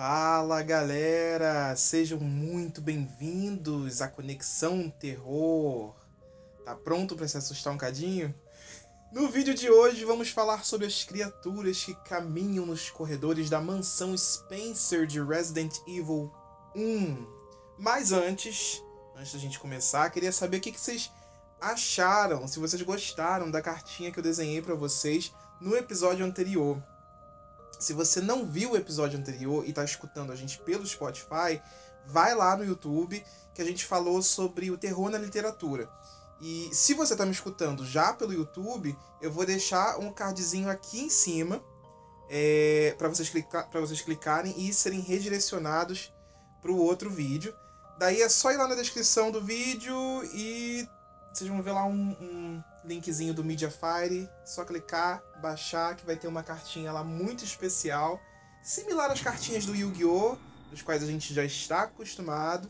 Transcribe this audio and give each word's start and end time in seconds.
Fala 0.00 0.62
galera, 0.62 1.74
sejam 1.74 2.20
muito 2.20 2.80
bem-vindos 2.80 4.00
à 4.00 4.06
Conexão 4.06 4.88
Terror. 4.88 5.92
Tá 6.64 6.72
pronto 6.72 7.16
para 7.16 7.26
se 7.26 7.36
assustar 7.36 7.72
um 7.74 7.76
cadinho? 7.76 8.32
No 9.12 9.28
vídeo 9.28 9.52
de 9.56 9.68
hoje 9.68 10.04
vamos 10.04 10.30
falar 10.30 10.64
sobre 10.64 10.86
as 10.86 11.02
criaturas 11.02 11.82
que 11.82 11.96
caminham 12.04 12.64
nos 12.64 12.88
corredores 12.90 13.50
da 13.50 13.60
mansão 13.60 14.16
Spencer 14.16 15.04
de 15.04 15.20
Resident 15.20 15.74
Evil 15.88 16.32
1. 16.76 17.26
Mas 17.76 18.12
antes, 18.12 18.80
antes 19.16 19.32
da 19.32 19.38
gente 19.40 19.58
começar, 19.58 20.08
queria 20.10 20.30
saber 20.30 20.58
o 20.58 20.60
que 20.60 20.78
vocês 20.78 21.10
acharam, 21.60 22.46
se 22.46 22.60
vocês 22.60 22.80
gostaram 22.82 23.50
da 23.50 23.60
cartinha 23.60 24.12
que 24.12 24.20
eu 24.20 24.22
desenhei 24.22 24.62
para 24.62 24.76
vocês 24.76 25.34
no 25.60 25.76
episódio 25.76 26.24
anterior. 26.24 26.80
Se 27.78 27.92
você 27.92 28.20
não 28.20 28.44
viu 28.44 28.72
o 28.72 28.76
episódio 28.76 29.18
anterior 29.18 29.64
e 29.64 29.70
está 29.70 29.84
escutando 29.84 30.32
a 30.32 30.36
gente 30.36 30.58
pelo 30.58 30.86
Spotify, 30.86 31.62
vai 32.06 32.34
lá 32.34 32.56
no 32.56 32.64
YouTube 32.64 33.24
que 33.54 33.62
a 33.62 33.64
gente 33.64 33.84
falou 33.84 34.20
sobre 34.22 34.70
o 34.70 34.78
terror 34.78 35.10
na 35.10 35.18
literatura. 35.18 35.88
E 36.40 36.70
se 36.72 36.94
você 36.94 37.14
está 37.14 37.24
me 37.24 37.32
escutando 37.32 37.84
já 37.84 38.12
pelo 38.12 38.32
YouTube, 38.32 38.96
eu 39.20 39.30
vou 39.30 39.44
deixar 39.44 39.98
um 39.98 40.12
cardzinho 40.12 40.70
aqui 40.70 41.00
em 41.00 41.10
cima 41.10 41.62
é, 42.28 42.94
para 42.98 43.08
vocês, 43.08 43.28
clicar, 43.28 43.68
vocês 43.72 44.00
clicarem 44.00 44.54
e 44.56 44.72
serem 44.72 45.00
redirecionados 45.00 46.12
para 46.60 46.70
o 46.70 46.78
outro 46.78 47.10
vídeo. 47.10 47.54
Daí 47.98 48.22
é 48.22 48.28
só 48.28 48.52
ir 48.52 48.56
lá 48.56 48.68
na 48.68 48.74
descrição 48.74 49.30
do 49.30 49.42
vídeo 49.42 49.94
e 50.32 50.88
vocês 51.38 51.50
vão 51.50 51.62
ver 51.62 51.70
lá 51.70 51.84
um, 51.84 52.10
um 52.20 52.62
linkzinho 52.84 53.32
do 53.32 53.44
Mediafire, 53.44 54.28
só 54.44 54.64
clicar, 54.64 55.22
baixar, 55.40 55.94
que 55.94 56.04
vai 56.04 56.16
ter 56.16 56.26
uma 56.26 56.42
cartinha 56.42 56.90
lá 56.90 57.04
muito 57.04 57.44
especial, 57.44 58.20
similar 58.60 59.12
às 59.12 59.20
cartinhas 59.20 59.64
do 59.64 59.74
Yu-Gi-Oh!, 59.74 60.36
dos 60.68 60.82
quais 60.82 61.00
a 61.00 61.06
gente 61.06 61.32
já 61.32 61.44
está 61.44 61.82
acostumado, 61.82 62.68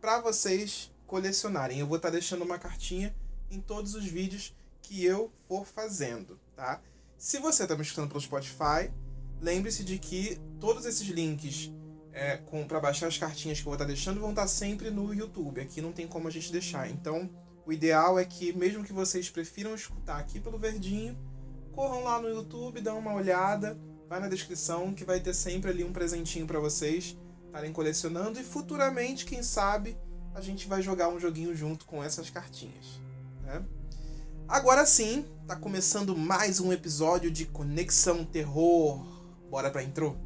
para 0.00 0.20
vocês 0.20 0.90
colecionarem. 1.06 1.78
Eu 1.78 1.86
vou 1.86 1.96
estar 1.96 2.08
tá 2.08 2.12
deixando 2.12 2.42
uma 2.42 2.58
cartinha 2.58 3.14
em 3.50 3.60
todos 3.60 3.94
os 3.94 4.04
vídeos 4.04 4.52
que 4.82 5.04
eu 5.04 5.32
for 5.46 5.64
fazendo, 5.64 6.40
tá? 6.56 6.80
Se 7.16 7.38
você 7.38 7.62
está 7.62 7.76
me 7.76 7.82
escutando 7.82 8.08
pelo 8.08 8.20
Spotify, 8.20 8.90
lembre-se 9.40 9.84
de 9.84 9.96
que 9.96 10.40
todos 10.58 10.84
esses 10.86 11.06
links 11.06 11.70
é, 12.12 12.36
para 12.66 12.80
baixar 12.80 13.06
as 13.06 13.16
cartinhas 13.16 13.58
que 13.58 13.62
eu 13.62 13.70
vou 13.70 13.74
estar 13.74 13.84
tá 13.84 13.92
deixando 13.92 14.20
vão 14.20 14.30
estar 14.30 14.42
tá 14.42 14.48
sempre 14.48 14.90
no 14.90 15.14
YouTube. 15.14 15.60
Aqui 15.60 15.80
não 15.80 15.92
tem 15.92 16.08
como 16.08 16.26
a 16.26 16.30
gente 16.30 16.50
deixar. 16.50 16.90
Então, 16.90 17.30
o 17.68 17.72
ideal 17.72 18.18
é 18.18 18.24
que, 18.24 18.50
mesmo 18.54 18.82
que 18.82 18.94
vocês 18.94 19.28
prefiram 19.28 19.74
escutar 19.74 20.16
aqui 20.16 20.40
pelo 20.40 20.58
Verdinho, 20.58 21.14
corram 21.72 22.02
lá 22.02 22.18
no 22.18 22.26
YouTube, 22.26 22.80
dão 22.80 22.98
uma 22.98 23.12
olhada, 23.12 23.78
vai 24.08 24.18
na 24.18 24.26
descrição 24.26 24.94
que 24.94 25.04
vai 25.04 25.20
ter 25.20 25.34
sempre 25.34 25.70
ali 25.70 25.84
um 25.84 25.92
presentinho 25.92 26.46
para 26.46 26.58
vocês 26.58 27.14
estarem 27.44 27.70
colecionando 27.70 28.40
e 28.40 28.42
futuramente, 28.42 29.26
quem 29.26 29.42
sabe, 29.42 29.98
a 30.34 30.40
gente 30.40 30.66
vai 30.66 30.80
jogar 30.80 31.10
um 31.10 31.20
joguinho 31.20 31.54
junto 31.54 31.84
com 31.84 32.02
essas 32.02 32.30
cartinhas. 32.30 33.02
Né? 33.42 33.62
Agora 34.48 34.86
sim, 34.86 35.26
tá 35.46 35.54
começando 35.54 36.16
mais 36.16 36.60
um 36.60 36.72
episódio 36.72 37.30
de 37.30 37.44
Conexão 37.44 38.24
Terror. 38.24 39.04
Bora 39.50 39.70
pra 39.70 39.82
intro? 39.82 40.18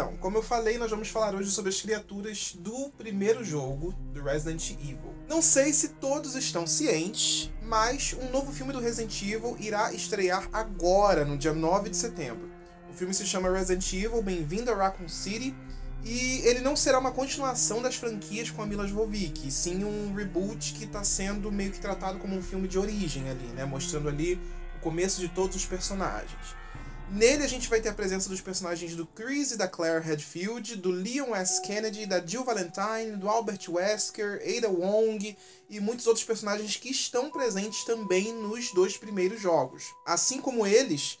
Então, 0.00 0.16
como 0.16 0.38
eu 0.38 0.42
falei, 0.42 0.78
nós 0.78 0.90
vamos 0.90 1.10
falar 1.10 1.34
hoje 1.34 1.50
sobre 1.50 1.68
as 1.68 1.82
criaturas 1.82 2.56
do 2.58 2.88
primeiro 2.96 3.44
jogo 3.44 3.92
do 4.14 4.22
Resident 4.22 4.70
Evil. 4.70 5.14
Não 5.28 5.42
sei 5.42 5.74
se 5.74 5.90
todos 5.90 6.34
estão 6.34 6.66
cientes, 6.66 7.50
mas 7.62 8.16
um 8.18 8.30
novo 8.30 8.50
filme 8.50 8.72
do 8.72 8.80
Resident 8.80 9.20
Evil 9.20 9.58
irá 9.60 9.92
estrear 9.92 10.48
agora, 10.54 11.22
no 11.22 11.36
dia 11.36 11.52
9 11.52 11.90
de 11.90 11.98
setembro. 11.98 12.50
O 12.88 12.94
filme 12.94 13.12
se 13.12 13.26
chama 13.26 13.50
Resident 13.50 13.92
Evil 13.92 14.22
Bem-vindo 14.22 14.70
a 14.70 14.74
Raccoon 14.74 15.06
City 15.06 15.54
e 16.02 16.40
ele 16.46 16.60
não 16.60 16.74
será 16.74 16.98
uma 16.98 17.12
continuação 17.12 17.82
das 17.82 17.96
franquias 17.96 18.50
com 18.50 18.62
a 18.62 18.66
Mila 18.66 18.88
Jovovich, 18.88 19.52
sim 19.52 19.84
um 19.84 20.14
reboot 20.14 20.72
que 20.72 20.84
está 20.84 21.04
sendo 21.04 21.52
meio 21.52 21.72
que 21.72 21.78
tratado 21.78 22.18
como 22.18 22.34
um 22.34 22.42
filme 22.42 22.66
de 22.66 22.78
origem 22.78 23.28
ali, 23.28 23.48
né? 23.48 23.66
Mostrando 23.66 24.08
ali 24.08 24.40
o 24.78 24.80
começo 24.80 25.20
de 25.20 25.28
todos 25.28 25.56
os 25.56 25.66
personagens. 25.66 26.58
Nele 27.12 27.42
a 27.42 27.48
gente 27.48 27.68
vai 27.68 27.80
ter 27.80 27.88
a 27.88 27.94
presença 27.94 28.28
dos 28.28 28.40
personagens 28.40 28.94
do 28.94 29.04
Chris 29.04 29.50
e 29.50 29.56
da 29.56 29.66
Claire 29.66 30.04
Redfield, 30.04 30.76
do 30.76 30.92
Leon 30.92 31.34
S. 31.34 31.60
Kennedy, 31.60 32.06
da 32.06 32.24
Jill 32.24 32.44
Valentine, 32.44 33.16
do 33.16 33.28
Albert 33.28 33.68
Wesker, 33.68 34.40
Ada 34.56 34.68
Wong 34.68 35.36
e 35.68 35.80
muitos 35.80 36.06
outros 36.06 36.24
personagens 36.24 36.76
que 36.76 36.88
estão 36.88 37.28
presentes 37.28 37.84
também 37.84 38.32
nos 38.32 38.72
dois 38.72 38.96
primeiros 38.96 39.40
jogos. 39.40 39.86
Assim 40.06 40.40
como 40.40 40.64
eles, 40.64 41.18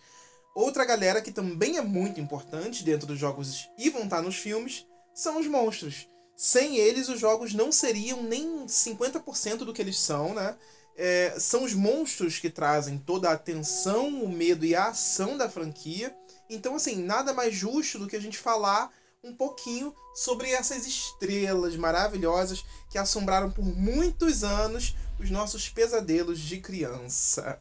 outra 0.54 0.84
galera 0.84 1.20
que 1.20 1.32
também 1.32 1.76
é 1.76 1.82
muito 1.82 2.20
importante 2.20 2.84
dentro 2.84 3.08
dos 3.08 3.18
jogos 3.18 3.68
e 3.76 3.90
vão 3.90 4.04
estar 4.04 4.22
nos 4.22 4.36
filmes 4.36 4.86
são 5.12 5.40
os 5.40 5.48
monstros. 5.48 6.08
Sem 6.36 6.76
eles, 6.76 7.08
os 7.08 7.18
jogos 7.18 7.52
não 7.52 7.72
seriam 7.72 8.22
nem 8.22 8.64
50% 8.64 9.58
do 9.58 9.74
que 9.74 9.82
eles 9.82 9.98
são, 9.98 10.34
né? 10.34 10.56
É, 11.02 11.34
são 11.40 11.64
os 11.64 11.72
monstros 11.72 12.38
que 12.38 12.50
trazem 12.50 12.98
toda 12.98 13.30
a 13.30 13.32
atenção, 13.32 14.22
o 14.22 14.28
medo 14.28 14.66
e 14.66 14.74
a 14.74 14.88
ação 14.88 15.38
da 15.38 15.48
franquia. 15.48 16.14
Então, 16.50 16.74
assim, 16.74 17.02
nada 17.02 17.32
mais 17.32 17.54
justo 17.54 17.98
do 17.98 18.06
que 18.06 18.16
a 18.16 18.20
gente 18.20 18.36
falar 18.36 18.92
um 19.24 19.34
pouquinho 19.34 19.94
sobre 20.14 20.50
essas 20.50 20.86
estrelas 20.86 21.74
maravilhosas 21.74 22.62
que 22.90 22.98
assombraram 22.98 23.50
por 23.50 23.64
muitos 23.64 24.44
anos 24.44 24.94
os 25.18 25.30
nossos 25.30 25.70
pesadelos 25.70 26.38
de 26.38 26.58
criança. 26.58 27.58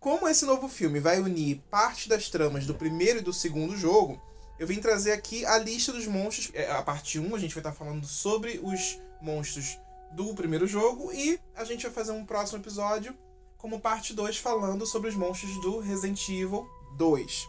Como 0.00 0.26
esse 0.26 0.46
novo 0.46 0.66
filme 0.66 1.00
vai 1.00 1.20
unir 1.20 1.62
parte 1.70 2.08
das 2.08 2.30
tramas 2.30 2.64
do 2.64 2.74
primeiro 2.74 3.18
e 3.18 3.22
do 3.22 3.32
segundo 3.32 3.76
jogo, 3.76 4.22
eu 4.58 4.66
vim 4.66 4.80
trazer 4.80 5.12
aqui 5.12 5.44
a 5.44 5.58
lista 5.58 5.92
dos 5.92 6.06
monstros. 6.06 6.50
É, 6.54 6.70
a 6.70 6.82
parte 6.82 7.18
1 7.18 7.34
a 7.34 7.38
gente 7.38 7.54
vai 7.54 7.60
estar 7.60 7.72
falando 7.72 8.06
sobre 8.06 8.58
os 8.62 8.98
monstros 9.20 9.78
do 10.14 10.34
primeiro 10.34 10.66
jogo 10.66 11.12
e 11.12 11.38
a 11.54 11.64
gente 11.64 11.82
vai 11.82 11.92
fazer 11.92 12.12
um 12.12 12.24
próximo 12.24 12.58
episódio 12.58 13.16
como 13.56 13.80
parte 13.80 14.12
2 14.12 14.36
falando 14.38 14.86
sobre 14.86 15.08
os 15.08 15.14
monstros 15.14 15.60
do 15.60 15.80
Resident 15.80 16.28
Evil 16.28 16.68
2. 16.96 17.48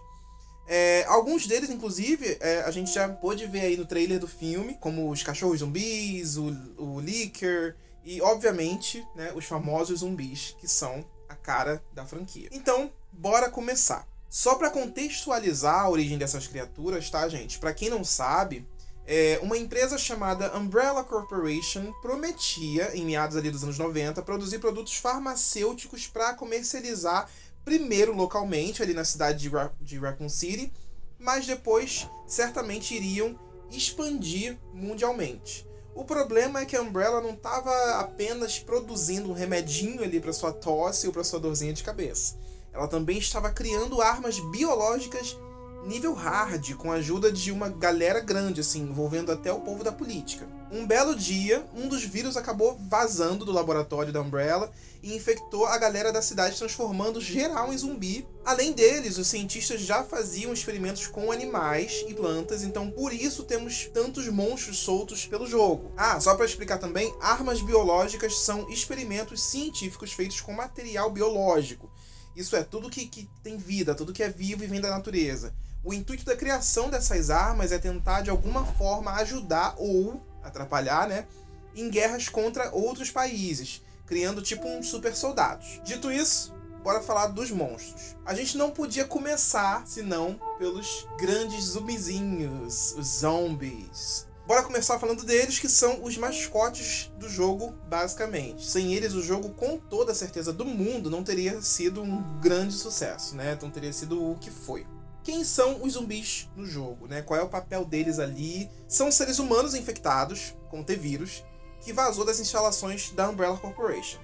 É, 0.68 1.06
alguns 1.08 1.46
deles, 1.46 1.70
inclusive, 1.70 2.38
é, 2.40 2.62
a 2.62 2.72
gente 2.72 2.92
já 2.92 3.08
pôde 3.08 3.46
ver 3.46 3.62
aí 3.62 3.78
no 3.78 3.86
trailer 3.86 4.20
do 4.20 4.28
filme, 4.28 4.76
como 4.80 5.12
os 5.12 5.22
cachorros 5.22 5.60
zumbis, 5.60 6.38
o, 6.38 6.48
o 6.78 7.00
Licker 7.00 7.76
e, 8.04 8.22
obviamente, 8.22 9.06
né, 9.16 9.32
os 9.36 9.46
famosos 9.46 10.00
zumbis, 10.00 10.56
que 10.60 10.68
são 10.68 11.06
a 11.30 11.36
cara 11.36 11.84
da 11.94 12.06
franquia. 12.06 12.50
Então, 12.52 12.92
bora 13.12 13.50
começar. 13.50 14.08
Só 14.30 14.56
para 14.56 14.70
contextualizar 14.70 15.82
a 15.82 15.90
origem 15.90 16.18
dessas 16.18 16.48
criaturas, 16.48 17.10
tá, 17.10 17.28
gente? 17.30 17.60
Para 17.60 17.74
quem 17.74 17.90
não 17.90 18.04
sabe, 18.04 18.68
é, 19.08 19.40
uma 19.44 19.58
empresa 19.58 19.98
chamada 19.98 20.58
Umbrella 20.58 21.04
Corporation 21.04 21.94
prometia, 22.02 22.96
em 22.96 23.06
meados 23.06 23.38
ali 23.38 23.52
dos 23.52 23.64
anos 23.64 23.78
90, 23.78 24.22
produzir 24.24 24.60
produtos 24.60 24.96
farmacêuticos 24.96 26.08
para 26.08 26.34
comercializar 26.34 27.30
primeiro 27.64 28.16
localmente 28.16 28.82
ali 28.82 28.94
na 28.94 29.06
cidade 29.06 29.40
de, 29.40 29.50
Ra 29.50 29.72
de 29.80 30.00
Raccoon 30.00 30.30
City, 30.30 30.74
mas 31.20 31.46
depois 31.46 32.10
certamente 32.26 32.96
iriam 32.96 33.40
expandir 33.70 34.58
mundialmente. 34.74 35.68
O 35.94 36.04
problema 36.04 36.60
é 36.62 36.66
que 36.66 36.76
a 36.76 36.82
Umbrella 36.82 37.22
não 37.22 37.32
estava 37.32 37.72
apenas 38.00 38.60
produzindo 38.60 39.30
um 39.30 39.34
remedinho 39.34 40.04
ali 40.04 40.20
para 40.20 40.34
sua 40.34 40.52
tosse 40.52 41.08
ou 41.08 41.14
para 41.14 41.24
sua 41.24 41.40
dorzinha 41.40 41.74
de 41.74 41.84
cabeça. 41.84 42.38
Ela 42.74 42.88
também 42.88 43.18
estava 43.18 43.50
criando 43.52 44.02
armas 44.02 44.40
biológicas 44.52 45.38
nível 45.86 46.14
hard, 46.14 46.74
com 46.76 46.92
a 46.92 46.96
ajuda 46.96 47.32
de 47.32 47.52
uma 47.52 47.70
galera 47.70 48.20
grande, 48.20 48.62
assim, 48.62 48.82
envolvendo 48.82 49.32
até 49.32 49.54
o 49.54 49.62
povo 49.62 49.84
da 49.84 49.92
política. 49.92 50.48
Um 50.72 50.86
belo 50.86 51.16
dia, 51.16 51.64
um 51.76 51.88
dos 51.88 52.04
vírus 52.04 52.36
acabou 52.36 52.76
vazando 52.90 53.46
do 53.46 53.52
laboratório 53.52 54.12
da 54.12 54.20
Umbrella 54.20 54.72
e 55.04 55.16
infectou 55.16 55.68
a 55.68 55.78
galera 55.78 56.12
da 56.12 56.22
cidade, 56.22 56.58
transformando 56.58 57.22
geral 57.22 57.72
em 57.72 57.78
zumbi. 57.78 58.28
Além 58.44 58.74
deles, 58.74 59.20
os 59.20 59.28
cientistas 59.28 59.82
já 59.82 60.04
faziam 60.04 60.52
experimentos 60.52 61.06
com 61.06 61.32
animais 61.32 62.04
e 62.08 62.14
plantas, 62.16 62.64
então 62.64 62.90
por 62.90 63.14
isso 63.14 63.44
temos 63.44 63.86
tantos 63.94 64.28
monstros 64.28 64.80
soltos 64.80 65.28
pelo 65.28 65.46
jogo. 65.46 65.92
Ah, 65.96 66.20
só 66.20 66.34
para 66.36 66.46
explicar 66.46 66.80
também, 66.80 67.14
armas 67.22 67.62
biológicas 67.62 68.40
são 68.40 68.68
experimentos 68.70 69.44
científicos 69.44 70.14
feitos 70.14 70.42
com 70.42 70.52
material 70.52 71.12
biológico. 71.12 71.92
Isso 72.36 72.56
é 72.56 72.64
tudo 72.64 72.90
que, 72.90 73.06
que 73.06 73.30
tem 73.44 73.56
vida, 73.56 73.96
tudo 73.96 74.12
que 74.12 74.24
é 74.24 74.30
vivo 74.30 74.64
e 74.64 74.68
vem 74.68 74.82
da 74.82 74.90
natureza. 74.90 75.54
O 75.86 75.94
intuito 75.94 76.26
da 76.26 76.36
criação 76.36 76.90
dessas 76.90 77.30
armas 77.30 77.72
é 77.72 77.78
tentar 77.78 78.22
de 78.22 78.32
alguma 78.32 78.66
forma 78.66 79.12
ajudar 79.18 79.76
ou 79.78 80.20
atrapalhar, 80.42 81.08
né, 81.08 81.28
em 81.76 81.92
guerras 81.92 82.28
contra 82.28 82.74
outros 82.74 83.12
países, 83.12 83.84
criando 84.08 84.42
tipo 84.42 84.68
uns 84.68 84.88
super 84.88 85.16
soldados. 85.16 85.80
Dito 85.84 86.12
isso, 86.12 86.52
bora 86.84 87.02
falar 87.02 87.28
dos 87.28 87.52
monstros. 87.52 88.16
A 88.26 88.34
gente 88.34 88.58
não 88.58 88.72
podia 88.72 89.06
começar 89.06 89.86
senão 89.86 90.40
pelos 90.58 91.08
grandes 91.20 91.66
zumbizinhos, 91.66 92.96
os 92.98 93.20
zombies. 93.20 94.28
Bora 94.48 94.64
começar 94.64 94.98
falando 94.98 95.24
deles, 95.24 95.60
que 95.60 95.70
são 95.70 96.04
os 96.04 96.18
mascotes 96.18 97.12
do 97.20 97.30
jogo, 97.30 97.76
basicamente. 97.88 98.66
Sem 98.66 98.96
eles, 98.96 99.14
o 99.14 99.22
jogo, 99.22 99.50
com 99.50 99.78
toda 99.78 100.14
a 100.14 100.16
certeza 100.16 100.52
do 100.52 100.66
mundo, 100.66 101.12
não 101.12 101.24
teria 101.24 101.62
sido 101.62 102.02
um 102.02 102.40
grande 102.40 102.74
sucesso, 102.74 103.36
né? 103.36 103.56
Não 103.62 103.70
teria 103.70 103.94
sido 103.94 104.32
o 104.32 104.36
que 104.36 104.50
foi. 104.50 104.86
Quem 105.26 105.44
são 105.44 105.84
os 105.84 105.94
zumbis 105.94 106.48
no 106.56 106.68
jogo, 106.68 107.08
né? 107.08 107.24
Qual 107.24 107.40
é 107.40 107.42
o 107.42 107.50
papel 107.50 107.84
deles 107.84 108.20
ali? 108.20 108.70
São 108.88 109.12
seres 109.12 109.40
humanos 109.40 109.74
infectados 109.74 110.54
com 110.70 110.84
T-vírus 110.84 111.44
que 111.82 111.92
vazou 111.92 112.24
das 112.24 112.40
instalações 112.40 113.10
da 113.10 113.28
Umbrella 113.28 113.58
Corporation. 113.58 114.20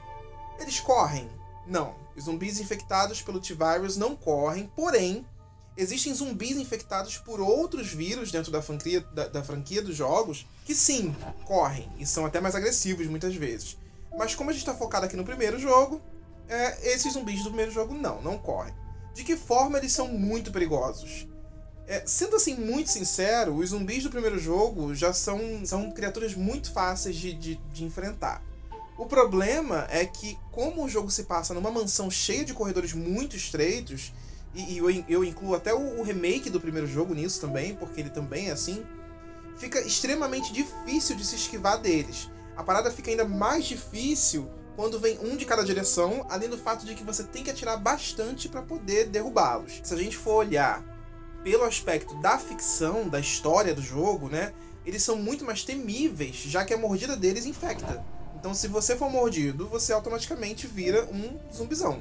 Eles 0.60 0.80
correm? 0.80 1.28
Não. 1.66 1.96
Os 2.16 2.26
zumbis 2.26 2.60
infectados 2.60 3.20
pelo 3.20 3.40
T-Virus 3.40 3.98
não 3.98 4.16
correm, 4.16 4.72
porém, 4.76 5.26
existem 5.76 6.14
zumbis 6.14 6.58
infectados 6.58 7.18
por 7.18 7.40
outros 7.40 7.88
vírus 7.88 8.32
dentro 8.32 8.52
da 8.52 8.62
franquia, 8.62 9.02
da, 9.14 9.28
da 9.28 9.44
franquia 9.44 9.82
dos 9.82 9.96
jogos 9.96 10.46
que 10.66 10.76
sim, 10.76 11.16
correm 11.46 11.90
e 11.98 12.06
são 12.06 12.28
até 12.28 12.40
mais 12.40 12.54
agressivos 12.54 13.08
muitas 13.08 13.34
vezes. 13.34 13.76
Mas 14.16 14.36
como 14.36 14.52
a 14.52 14.54
gente 14.54 14.62
está 14.62 14.76
focado 14.76 15.08
aqui 15.08 15.16
no 15.16 15.24
primeiro 15.24 15.58
jogo, 15.58 16.00
é, 16.48 16.94
esses 16.94 17.14
zumbis 17.14 17.40
do 17.44 17.50
primeiro 17.50 17.72
jogo 17.72 17.96
não, 17.96 18.22
não 18.22 18.38
correm. 18.38 18.74
De 19.14 19.24
que 19.24 19.36
forma 19.36 19.78
eles 19.78 19.92
são 19.92 20.08
muito 20.08 20.52
perigosos? 20.52 21.28
É, 21.88 22.04
sendo 22.06 22.38
assim 22.38 22.56
muito 22.56 22.90
sincero, 22.90 23.56
os 23.56 23.70
zumbis 23.70 24.04
do 24.04 24.10
primeiro 24.10 24.40
jogo 24.40 24.96
já 24.96 25.12
são, 25.12 25.66
são 25.66 25.92
criaturas 25.92 26.34
muito 26.34 26.72
fáceis 26.72 27.16
de, 27.16 27.34
de, 27.34 27.56
de 27.74 27.84
enfrentar. 27.84 28.42
O 28.98 29.06
problema 29.06 29.88
é 29.90 30.06
que, 30.06 30.38
como 30.52 30.86
o 30.86 30.90
jogo 30.90 31.10
se 31.10 31.24
passa 31.24 31.54
numa 31.54 31.72
mansão 31.72 32.10
cheia 32.10 32.46
de 32.46 32.54
corredores 32.54 32.94
muito 32.94 33.36
estreitos, 33.36 34.14
e, 34.54 34.74
e 34.74 34.78
eu, 34.78 34.90
eu, 35.10 35.24
incluo 35.24 35.56
até 35.56 35.74
o, 35.74 36.00
o, 36.00 36.04
remake 36.04 36.50
do 36.50 36.62
primeiro 36.62 36.88
jogo 36.88 37.14
nisso 37.14 37.42
também, 37.42 37.74
porque 37.74 38.00
ele 38.00 38.10
também 38.10 38.50
é 38.50 38.52
assim, 38.52 38.86
fica 39.58 39.80
extremamente 39.82 40.54
difícil 40.54 41.16
de 41.16 41.26
se 41.26 41.36
esquivar 41.36 41.82
deles. 41.82 42.30
A 42.56 42.64
parada 42.64 42.92
fica 42.92 43.10
ainda 43.10 43.26
mais 43.26 43.66
difícil 43.66 44.50
quando 44.76 45.00
vem 45.00 45.20
um 45.20 45.36
de 45.36 45.46
cada 45.46 45.64
direção, 45.64 46.26
além 46.30 46.50
do 46.50 46.58
fato 46.58 46.86
de 46.86 46.96
que 46.96 47.04
você 47.04 47.24
tem 47.24 47.44
que 47.44 47.52
atirar 47.52 47.78
bastante 47.78 48.48
para 48.48 48.62
poder 48.62 49.08
derrubá-los. 49.08 49.82
Se 49.84 49.94
a 49.94 49.98
gente 49.98 50.18
for 50.18 50.36
olhar 50.36 50.84
pelo 51.44 51.64
aspecto 51.64 52.16
da 52.22 52.38
ficção, 52.38 53.10
da 53.10 53.20
história 53.20 53.74
do 53.74 53.82
jogo, 53.82 54.30
né, 54.30 54.54
eles 54.86 55.04
são 55.04 55.16
muito 55.16 55.46
mais 55.46 55.64
temíveis, 55.64 56.36
já 56.36 56.64
que 56.64 56.74
a 56.74 56.78
mordida 56.78 57.16
deles 57.16 57.46
infecta. 57.46 58.04
Então, 58.36 58.54
se 58.54 58.68
você 58.68 58.96
for 58.96 59.10
mordido, 59.10 59.68
você 59.68 59.94
automaticamente 59.94 60.66
vira 60.66 61.06
um 61.06 61.38
zumbizão. 61.54 62.00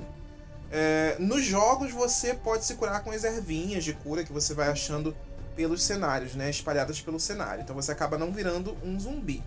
É, 0.70 1.16
nos 1.18 1.44
jogos 1.44 1.90
você 1.90 2.32
pode 2.32 2.64
se 2.64 2.74
curar 2.74 3.02
com 3.02 3.10
as 3.10 3.24
ervinhas 3.24 3.84
de 3.84 3.92
cura 3.92 4.24
que 4.24 4.32
você 4.32 4.54
vai 4.54 4.68
achando 4.68 5.14
pelos 5.56 5.82
cenários, 5.82 6.34
né? 6.34 6.48
Espalhadas 6.48 7.00
pelo 7.00 7.18
cenário. 7.18 7.62
Então 7.62 7.74
você 7.74 7.92
acaba 7.92 8.16
não 8.16 8.32
virando 8.32 8.76
um 8.84 8.98
zumbi. 8.98 9.42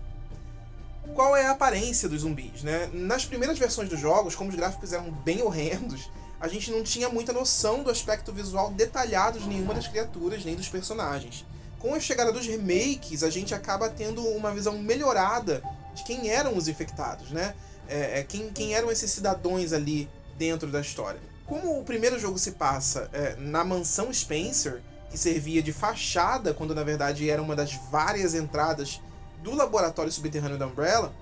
Qual 1.12 1.36
é 1.36 1.46
a 1.46 1.50
aparência 1.50 2.08
dos 2.08 2.22
zumbis, 2.22 2.62
né? 2.62 2.88
Nas 2.92 3.24
primeiras 3.24 3.58
versões 3.58 3.88
dos 3.88 4.00
jogos, 4.00 4.34
como 4.34 4.50
os 4.50 4.56
gráficos 4.56 4.92
eram 4.92 5.10
bem 5.10 5.42
horrendos, 5.42 6.08
a 6.40 6.48
gente 6.48 6.70
não 6.70 6.82
tinha 6.82 7.08
muita 7.08 7.32
noção 7.32 7.82
do 7.82 7.90
aspecto 7.90 8.32
visual 8.32 8.70
detalhado 8.70 9.38
de 9.38 9.48
nenhuma 9.48 9.74
das 9.74 9.86
criaturas 9.86 10.44
nem 10.44 10.54
dos 10.54 10.68
personagens. 10.68 11.44
Com 11.78 11.94
a 11.94 12.00
chegada 12.00 12.32
dos 12.32 12.46
remakes, 12.46 13.22
a 13.22 13.30
gente 13.30 13.54
acaba 13.54 13.88
tendo 13.88 14.22
uma 14.28 14.52
visão 14.52 14.78
melhorada 14.78 15.62
de 15.94 16.02
quem 16.04 16.28
eram 16.28 16.56
os 16.56 16.66
infectados, 16.68 17.30
né? 17.30 17.54
É, 17.88 18.20
é, 18.20 18.22
quem, 18.22 18.50
quem 18.50 18.74
eram 18.74 18.90
esses 18.90 19.10
cidadãos 19.10 19.72
ali 19.72 20.08
dentro 20.36 20.70
da 20.70 20.80
história. 20.80 21.20
Como 21.46 21.78
o 21.78 21.84
primeiro 21.84 22.18
jogo 22.18 22.38
se 22.38 22.52
passa 22.52 23.08
é, 23.12 23.36
na 23.36 23.62
mansão 23.62 24.12
Spencer, 24.12 24.80
que 25.10 25.18
servia 25.18 25.62
de 25.62 25.72
fachada, 25.72 26.54
quando 26.54 26.74
na 26.74 26.82
verdade 26.82 27.28
era 27.28 27.42
uma 27.42 27.54
das 27.54 27.74
várias 27.90 28.34
entradas 28.34 29.00
do 29.44 29.54
laboratório 29.54 30.10
subterrâneo 30.10 30.56
da 30.56 30.66
Umbrella, 30.66 31.14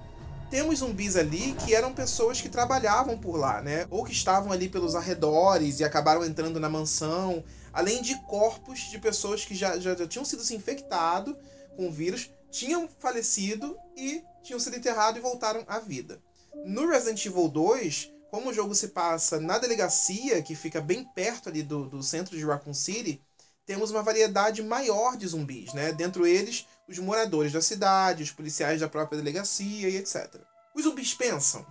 temos 0.49 0.79
zumbis 0.79 1.17
ali 1.17 1.55
que 1.55 1.75
eram 1.75 1.93
pessoas 1.93 2.41
que 2.41 2.49
trabalhavam 2.49 3.19
por 3.19 3.37
lá, 3.37 3.61
né? 3.61 3.87
Ou 3.91 4.05
que 4.05 4.13
estavam 4.13 4.53
ali 4.53 4.69
pelos 4.69 4.95
arredores 4.95 5.81
e 5.81 5.85
acabaram 5.85 6.25
entrando 6.25 6.61
na 6.61 6.69
mansão, 6.69 7.43
além 7.73 8.01
de 8.01 8.15
corpos 8.27 8.79
de 8.91 8.99
pessoas 8.99 9.45
que 9.45 9.57
já, 9.57 9.77
já, 9.79 9.97
já 9.97 10.07
tinham 10.07 10.25
sido 10.25 10.43
se 10.43 10.55
infectado 10.55 11.37
com 11.77 11.89
o 11.89 11.93
vírus, 11.93 12.31
tinham 12.51 12.89
falecido 13.01 13.77
e 13.97 14.23
tinham 14.45 14.61
sido 14.61 14.77
enterrados 14.77 15.19
e 15.19 15.23
voltaram 15.23 15.65
à 15.67 15.81
vida. 15.81 16.21
No 16.65 16.89
Resident 16.89 17.25
Evil 17.27 17.49
2, 17.49 18.13
como 18.31 18.51
o 18.51 18.55
jogo 18.55 18.75
se 18.75 18.89
passa 18.89 19.41
na 19.41 19.59
delegacia, 19.59 20.43
que 20.43 20.55
fica 20.55 20.81
bem 20.81 21.05
perto 21.15 21.49
ali 21.49 21.63
do, 21.63 21.89
do 21.89 22.03
centro 22.03 22.37
de 22.37 22.45
Raccoon 22.45 22.75
City, 22.75 23.21
temos 23.65 23.91
uma 23.91 24.03
variedade 24.03 24.63
maior 24.63 25.17
de 25.17 25.27
zumbis, 25.27 25.73
né? 25.73 25.93
Dentro 25.93 26.27
eles, 26.27 26.67
os 26.89 26.99
moradores 26.99 27.53
da 27.53 27.63
cidade, 27.63 28.23
os 28.23 28.31
policiais 28.31 28.81
da 28.81 28.89
própria 28.89 29.19
delegacia 29.19 29.89
e 29.89 29.97
etc. 29.97 30.35
Os 30.75 30.85
zumbis 30.85 31.15
pensam? 31.15 31.67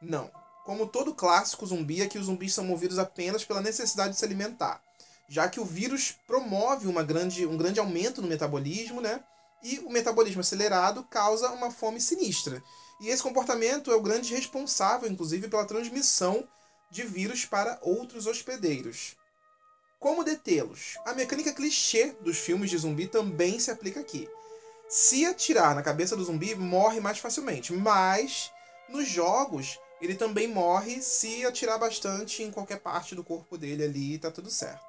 Não. 0.00 0.30
Como 0.64 0.86
todo 0.86 1.14
clássico 1.14 1.66
zumbi, 1.66 2.02
aqui 2.02 2.18
os 2.18 2.26
zumbis 2.26 2.52
são 2.52 2.64
movidos 2.64 2.98
apenas 2.98 3.44
pela 3.44 3.60
necessidade 3.60 4.14
de 4.14 4.18
se 4.18 4.24
alimentar, 4.24 4.82
já 5.28 5.48
que 5.48 5.60
o 5.60 5.64
vírus 5.64 6.16
promove 6.26 6.88
uma 6.88 7.02
grande, 7.02 7.46
um 7.46 7.56
grande 7.56 7.78
aumento 7.78 8.20
no 8.20 8.28
metabolismo, 8.28 9.00
né? 9.00 9.22
E 9.62 9.78
o 9.80 9.90
metabolismo 9.90 10.40
acelerado 10.40 11.04
causa 11.04 11.50
uma 11.50 11.70
fome 11.70 12.00
sinistra, 12.00 12.62
e 13.00 13.08
esse 13.08 13.22
comportamento 13.22 13.90
é 13.90 13.94
o 13.94 14.02
grande 14.02 14.34
responsável, 14.34 15.08
inclusive, 15.08 15.48
pela 15.48 15.66
transmissão 15.66 16.46
de 16.90 17.02
vírus 17.02 17.44
para 17.44 17.78
outros 17.82 18.26
hospedeiros. 18.26 19.16
Como 19.98 20.24
detê-los? 20.24 20.96
A 21.04 21.14
mecânica 21.14 21.52
clichê 21.52 22.14
dos 22.20 22.38
filmes 22.38 22.70
de 22.70 22.78
zumbi 22.78 23.06
também 23.06 23.58
se 23.58 23.70
aplica 23.70 24.00
aqui. 24.00 24.28
Se 24.88 25.24
atirar 25.24 25.74
na 25.74 25.82
cabeça 25.82 26.16
do 26.16 26.24
zumbi, 26.24 26.54
morre 26.54 27.00
mais 27.00 27.18
facilmente, 27.18 27.72
mas 27.72 28.52
nos 28.88 29.08
jogos 29.08 29.78
ele 30.00 30.14
também 30.14 30.46
morre 30.46 31.02
se 31.02 31.44
atirar 31.44 31.78
bastante 31.78 32.42
em 32.42 32.50
qualquer 32.50 32.78
parte 32.78 33.14
do 33.14 33.24
corpo 33.24 33.58
dele 33.58 33.84
ali 33.84 34.14
e 34.14 34.18
tá 34.18 34.30
tudo 34.30 34.50
certo. 34.50 34.84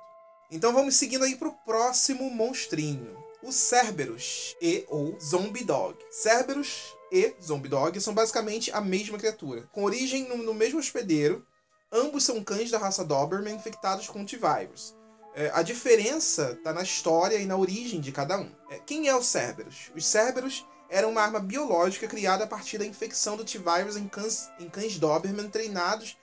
Então 0.52 0.72
vamos 0.72 0.96
seguindo 0.96 1.24
aí 1.24 1.36
pro 1.36 1.52
próximo 1.66 2.30
monstrinho, 2.30 3.18
o 3.42 3.52
Cerberus 3.52 4.56
e 4.62 4.86
ou 4.88 5.18
Zombie 5.20 5.64
Dog. 5.64 5.98
Cerberus 6.12 6.96
e 7.12 7.34
Zombie 7.42 7.70
Dog 7.70 8.00
são 8.00 8.14
basicamente 8.14 8.72
a 8.72 8.82
mesma 8.82 9.18
criatura, 9.18 9.64
com 9.72 9.84
origem 9.84 10.28
no, 10.28 10.54
mesmo 10.54 10.80
hospedeiro. 10.80 11.46
Ambos 11.92 12.24
são 12.24 12.44
cães 12.44 12.70
da 12.70 12.78
raça 12.78 13.04
Doberman 13.04 13.56
infectados 13.56 14.08
com 14.08 14.26
T-Virus. 14.26 14.97
É, 15.38 15.51
a 15.54 15.62
diferença 15.62 16.54
está 16.57 16.74
na 16.74 16.81
história 16.81 17.36
e 17.38 17.45
na 17.45 17.56
origem 17.56 18.01
de 18.01 18.12
cada 18.12 18.39
um. 18.39 18.51
É, 18.72 18.80
quem 18.80 19.07
é 19.07 19.16
o 19.16 19.22
Cerberus? 19.22 19.92
Os 19.95 20.04
Cerberus 20.04 20.66
eram 20.89 21.12
uma 21.12 21.22
arma 21.22 21.39
biológica 21.39 22.07
criada 22.07 22.46
a 22.46 22.48
partir 22.48 22.79
da 22.79 22.86
infecção 22.88 23.38
do 23.38 23.46
T-Virus 23.46 23.96
em 23.98 24.08
cães, 24.08 24.50
em 24.60 24.67
cães 24.67 24.98
Doberman 24.98 25.48
treinados 25.48 26.17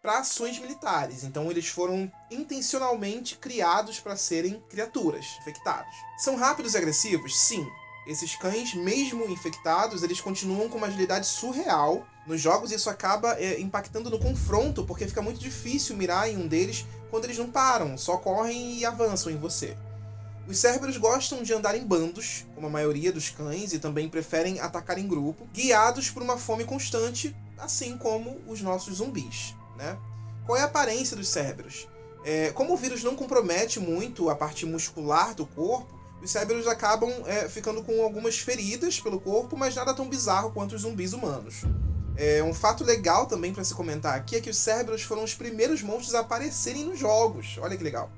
para 0.00 0.20
ações 0.20 0.58
militares. 0.58 1.24
Então 1.24 1.50
eles 1.50 1.68
foram 1.68 2.10
intencionalmente 2.30 3.36
criados 3.36 4.00
para 4.00 4.16
serem 4.16 4.58
criaturas 4.70 5.26
infectados. 5.42 5.94
São 6.16 6.34
rápidos 6.34 6.72
e 6.72 6.78
agressivos? 6.78 7.38
Sim. 7.38 7.66
Esses 8.06 8.34
cães, 8.34 8.72
mesmo 8.72 9.26
infectados, 9.30 10.02
eles 10.02 10.22
continuam 10.22 10.70
com 10.70 10.78
uma 10.78 10.86
agilidade 10.86 11.26
surreal. 11.26 12.06
Nos 12.26 12.40
jogos 12.40 12.72
isso 12.72 12.88
acaba 12.88 13.38
é, 13.38 13.60
impactando 13.60 14.08
no 14.08 14.18
confronto, 14.18 14.84
porque 14.84 15.06
fica 15.06 15.20
muito 15.20 15.38
difícil 15.38 15.96
mirar 15.96 16.28
em 16.28 16.36
um 16.36 16.46
deles 16.46 16.86
quando 17.10 17.24
eles 17.24 17.38
não 17.38 17.50
param, 17.50 17.98
só 17.98 18.16
correm 18.16 18.78
e 18.78 18.84
avançam 18.84 19.30
em 19.30 19.36
você. 19.36 19.76
Os 20.46 20.58
cérebros 20.58 20.96
gostam 20.96 21.42
de 21.42 21.54
andar 21.54 21.74
em 21.76 21.86
bandos, 21.86 22.46
como 22.54 22.66
a 22.66 22.70
maioria 22.70 23.10
dos 23.10 23.30
cães, 23.30 23.72
e 23.72 23.78
também 23.78 24.08
preferem 24.08 24.60
atacar 24.60 24.98
em 24.98 25.08
grupo, 25.08 25.46
guiados 25.52 26.10
por 26.10 26.22
uma 26.22 26.36
fome 26.36 26.64
constante, 26.64 27.34
assim 27.56 27.96
como 27.96 28.40
os 28.46 28.60
nossos 28.60 28.96
zumbis. 28.96 29.54
Né? 29.76 29.96
Qual 30.44 30.58
é 30.58 30.62
a 30.62 30.66
aparência 30.66 31.16
dos 31.16 31.28
cérebros? 31.28 31.88
É, 32.24 32.50
como 32.52 32.74
o 32.74 32.76
vírus 32.76 33.02
não 33.02 33.16
compromete 33.16 33.80
muito 33.80 34.28
a 34.28 34.34
parte 34.34 34.66
muscular 34.66 35.34
do 35.34 35.46
corpo, 35.46 35.94
os 36.22 36.30
Cerberus 36.30 36.66
acabam 36.66 37.10
é, 37.26 37.48
ficando 37.48 37.82
com 37.82 38.02
algumas 38.02 38.38
feridas 38.38 38.98
pelo 38.98 39.20
corpo, 39.20 39.56
mas 39.56 39.74
nada 39.74 39.92
tão 39.92 40.08
bizarro 40.08 40.52
quanto 40.52 40.74
os 40.74 40.82
zumbis 40.82 41.12
humanos. 41.12 41.64
É, 42.16 42.42
um 42.42 42.54
fato 42.54 42.84
legal 42.84 43.26
também 43.26 43.52
para 43.52 43.64
se 43.64 43.74
comentar 43.74 44.14
aqui 44.14 44.36
é 44.36 44.40
que 44.40 44.50
os 44.50 44.56
Cerberus 44.56 45.02
foram 45.02 45.24
os 45.24 45.34
primeiros 45.34 45.82
monstros 45.82 46.14
a 46.14 46.20
aparecerem 46.20 46.84
nos 46.84 46.98
jogos. 46.98 47.56
Olha 47.58 47.76
que 47.76 47.84
legal. 47.84 48.10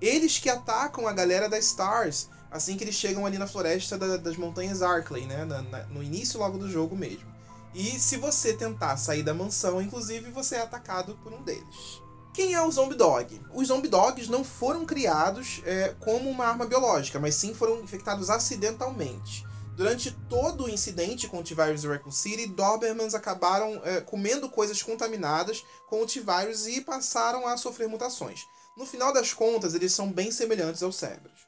Eles 0.00 0.38
que 0.38 0.48
atacam 0.48 1.06
a 1.06 1.12
galera 1.12 1.48
da 1.48 1.58
Stars 1.58 2.28
assim 2.52 2.76
que 2.76 2.84
eles 2.84 2.94
chegam 2.94 3.24
ali 3.24 3.38
na 3.38 3.46
floresta 3.46 3.96
da, 3.96 4.18
das 4.18 4.36
montanhas 4.36 4.82
Arklay, 4.82 5.24
né? 5.24 5.44
Na, 5.44 5.62
na, 5.62 5.78
no 5.84 6.02
início 6.02 6.38
logo 6.38 6.58
do 6.58 6.70
jogo 6.70 6.94
mesmo. 6.94 7.32
E 7.74 7.98
se 7.98 8.18
você 8.18 8.52
tentar 8.52 8.98
sair 8.98 9.22
da 9.22 9.32
mansão, 9.32 9.80
inclusive, 9.80 10.30
você 10.30 10.56
é 10.56 10.60
atacado 10.60 11.18
por 11.22 11.32
um 11.32 11.42
deles. 11.42 12.02
Quem 12.34 12.54
é 12.54 12.62
o 12.62 12.70
Zombie 12.70 12.96
Dog? 12.96 13.40
Os 13.54 13.68
Zombie 13.68 13.88
Dogs 13.88 14.30
não 14.30 14.44
foram 14.44 14.84
criados 14.84 15.62
é, 15.64 15.94
como 16.00 16.28
uma 16.28 16.46
arma 16.46 16.66
biológica, 16.66 17.18
mas 17.18 17.34
sim 17.34 17.54
foram 17.54 17.80
infectados 17.80 18.28
acidentalmente. 18.28 19.46
Durante 19.76 20.10
todo 20.28 20.64
o 20.64 20.68
incidente 20.68 21.26
com 21.26 21.38
o 21.38 21.42
T-Virus 21.42 21.82
e 21.82 21.88
Raccoon 21.88 22.12
City, 22.12 22.46
Dobermans 22.46 23.14
acabaram 23.14 23.80
é, 23.84 24.00
comendo 24.02 24.50
coisas 24.50 24.82
contaminadas 24.82 25.64
com 25.88 26.02
o 26.02 26.06
T-Virus 26.06 26.66
e 26.66 26.80
passaram 26.82 27.46
a 27.46 27.56
sofrer 27.56 27.88
mutações. 27.88 28.40
No 28.76 28.84
final 28.84 29.12
das 29.12 29.32
contas, 29.32 29.74
eles 29.74 29.92
são 29.92 30.12
bem 30.12 30.30
semelhantes 30.30 30.82
aos 30.82 30.96
cérebros. 30.96 31.46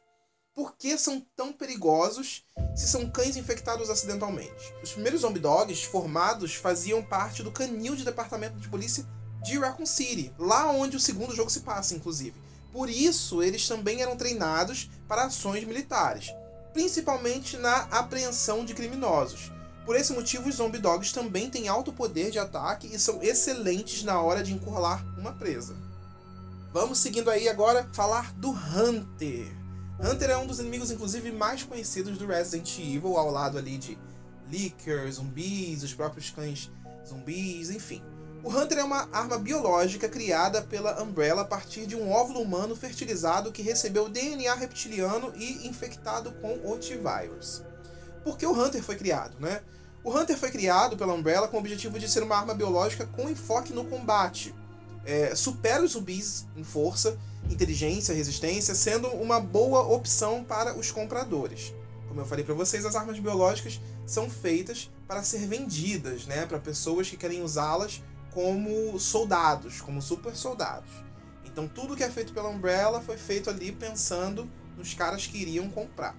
por 0.54 0.76
que 0.76 0.96
são 0.96 1.20
tão 1.34 1.52
perigosos 1.52 2.44
se 2.76 2.86
são 2.86 3.10
cães 3.10 3.36
infectados 3.36 3.90
acidentalmente. 3.90 4.72
Os 4.82 4.92
primeiros 4.92 5.22
zombie 5.22 5.40
dogs 5.40 5.84
formados 5.84 6.54
faziam 6.54 7.02
parte 7.02 7.42
do 7.42 7.50
canil 7.50 7.96
de 7.96 8.04
departamento 8.04 8.56
de 8.58 8.68
polícia 8.68 9.04
de 9.42 9.58
Raccoon 9.58 9.84
City, 9.84 10.32
lá 10.38 10.70
onde 10.70 10.96
o 10.96 11.00
segundo 11.00 11.34
jogo 11.34 11.50
se 11.50 11.60
passa, 11.60 11.94
inclusive. 11.94 12.40
Por 12.72 12.88
isso, 12.88 13.42
eles 13.42 13.66
também 13.68 14.00
eram 14.00 14.16
treinados 14.16 14.88
para 15.06 15.24
ações 15.24 15.64
militares, 15.64 16.32
principalmente 16.74 17.56
na 17.56 17.82
apreensão 17.84 18.64
de 18.64 18.74
criminosos. 18.74 19.50
Por 19.86 19.96
esse 19.96 20.12
motivo, 20.12 20.48
os 20.48 20.56
zombie 20.56 20.78
dogs 20.78 21.12
também 21.12 21.48
têm 21.48 21.68
alto 21.68 21.92
poder 21.92 22.30
de 22.30 22.38
ataque 22.38 22.88
e 22.92 22.98
são 22.98 23.22
excelentes 23.22 24.02
na 24.02 24.20
hora 24.20 24.42
de 24.42 24.52
encurralar 24.52 25.04
uma 25.16 25.32
presa. 25.32 25.76
Vamos 26.72 26.98
seguindo 26.98 27.30
aí 27.30 27.48
agora 27.48 27.88
falar 27.92 28.34
do 28.34 28.50
Hunter. 28.50 29.46
Hunter 30.00 30.30
é 30.30 30.36
um 30.36 30.46
dos 30.46 30.58
inimigos, 30.58 30.90
inclusive, 30.90 31.30
mais 31.30 31.62
conhecidos 31.62 32.18
do 32.18 32.26
Resident 32.26 32.78
Evil, 32.78 33.16
ao 33.16 33.30
lado 33.30 33.56
ali 33.56 33.78
de 33.78 33.96
Licker, 34.50 35.10
zumbis, 35.12 35.84
os 35.84 35.94
próprios 35.94 36.30
cães 36.30 36.70
zumbis, 37.06 37.70
enfim. 37.70 38.02
O 38.44 38.50
Hunter 38.50 38.76
é 38.76 38.84
uma 38.84 39.08
arma 39.10 39.38
biológica 39.38 40.06
criada 40.06 40.60
pela 40.60 41.02
Umbrella 41.02 41.40
a 41.40 41.46
partir 41.46 41.86
de 41.86 41.96
um 41.96 42.12
óvulo 42.12 42.42
humano 42.42 42.76
fertilizado 42.76 43.50
que 43.50 43.62
recebeu 43.62 44.06
DNA 44.06 44.54
reptiliano 44.54 45.32
e 45.34 45.66
infectado 45.66 46.30
com 46.42 46.60
o 46.62 46.76
T-Virus. 46.76 47.62
Por 48.22 48.36
que 48.36 48.44
o 48.44 48.52
Hunter 48.52 48.82
foi 48.82 48.96
criado, 48.96 49.40
né? 49.40 49.62
O 50.04 50.14
Hunter 50.14 50.36
foi 50.36 50.50
criado 50.50 50.94
pela 50.94 51.14
Umbrella 51.14 51.48
com 51.48 51.56
o 51.56 51.60
objetivo 51.60 51.98
de 51.98 52.06
ser 52.06 52.22
uma 52.22 52.36
arma 52.36 52.52
biológica 52.52 53.06
com 53.06 53.30
enfoque 53.30 53.72
no 53.72 53.86
combate. 53.86 54.54
É, 55.06 55.34
supera 55.34 55.82
os 55.82 55.92
zumbis 55.92 56.44
em 56.54 56.62
força, 56.62 57.18
inteligência, 57.48 58.14
resistência, 58.14 58.74
sendo 58.74 59.08
uma 59.08 59.40
boa 59.40 59.88
opção 59.88 60.44
para 60.44 60.76
os 60.76 60.90
compradores. 60.90 61.72
Como 62.08 62.20
eu 62.20 62.26
falei 62.26 62.44
para 62.44 62.54
vocês, 62.54 62.84
as 62.84 62.94
armas 62.94 63.18
biológicas 63.18 63.80
são 64.04 64.28
feitas 64.28 64.90
para 65.08 65.22
ser 65.22 65.46
vendidas, 65.46 66.26
né, 66.26 66.44
para 66.44 66.58
pessoas 66.58 67.08
que 67.08 67.16
querem 67.16 67.42
usá-las 67.42 68.02
como 68.34 68.98
soldados, 68.98 69.80
como 69.80 70.02
super 70.02 70.34
soldados. 70.36 70.90
Então 71.44 71.68
tudo 71.68 71.96
que 71.96 72.02
é 72.02 72.10
feito 72.10 72.34
pela 72.34 72.48
Umbrella 72.48 73.00
foi 73.00 73.16
feito 73.16 73.48
ali 73.48 73.70
pensando 73.70 74.50
nos 74.76 74.92
caras 74.92 75.24
que 75.26 75.38
iriam 75.38 75.70
comprar. 75.70 76.16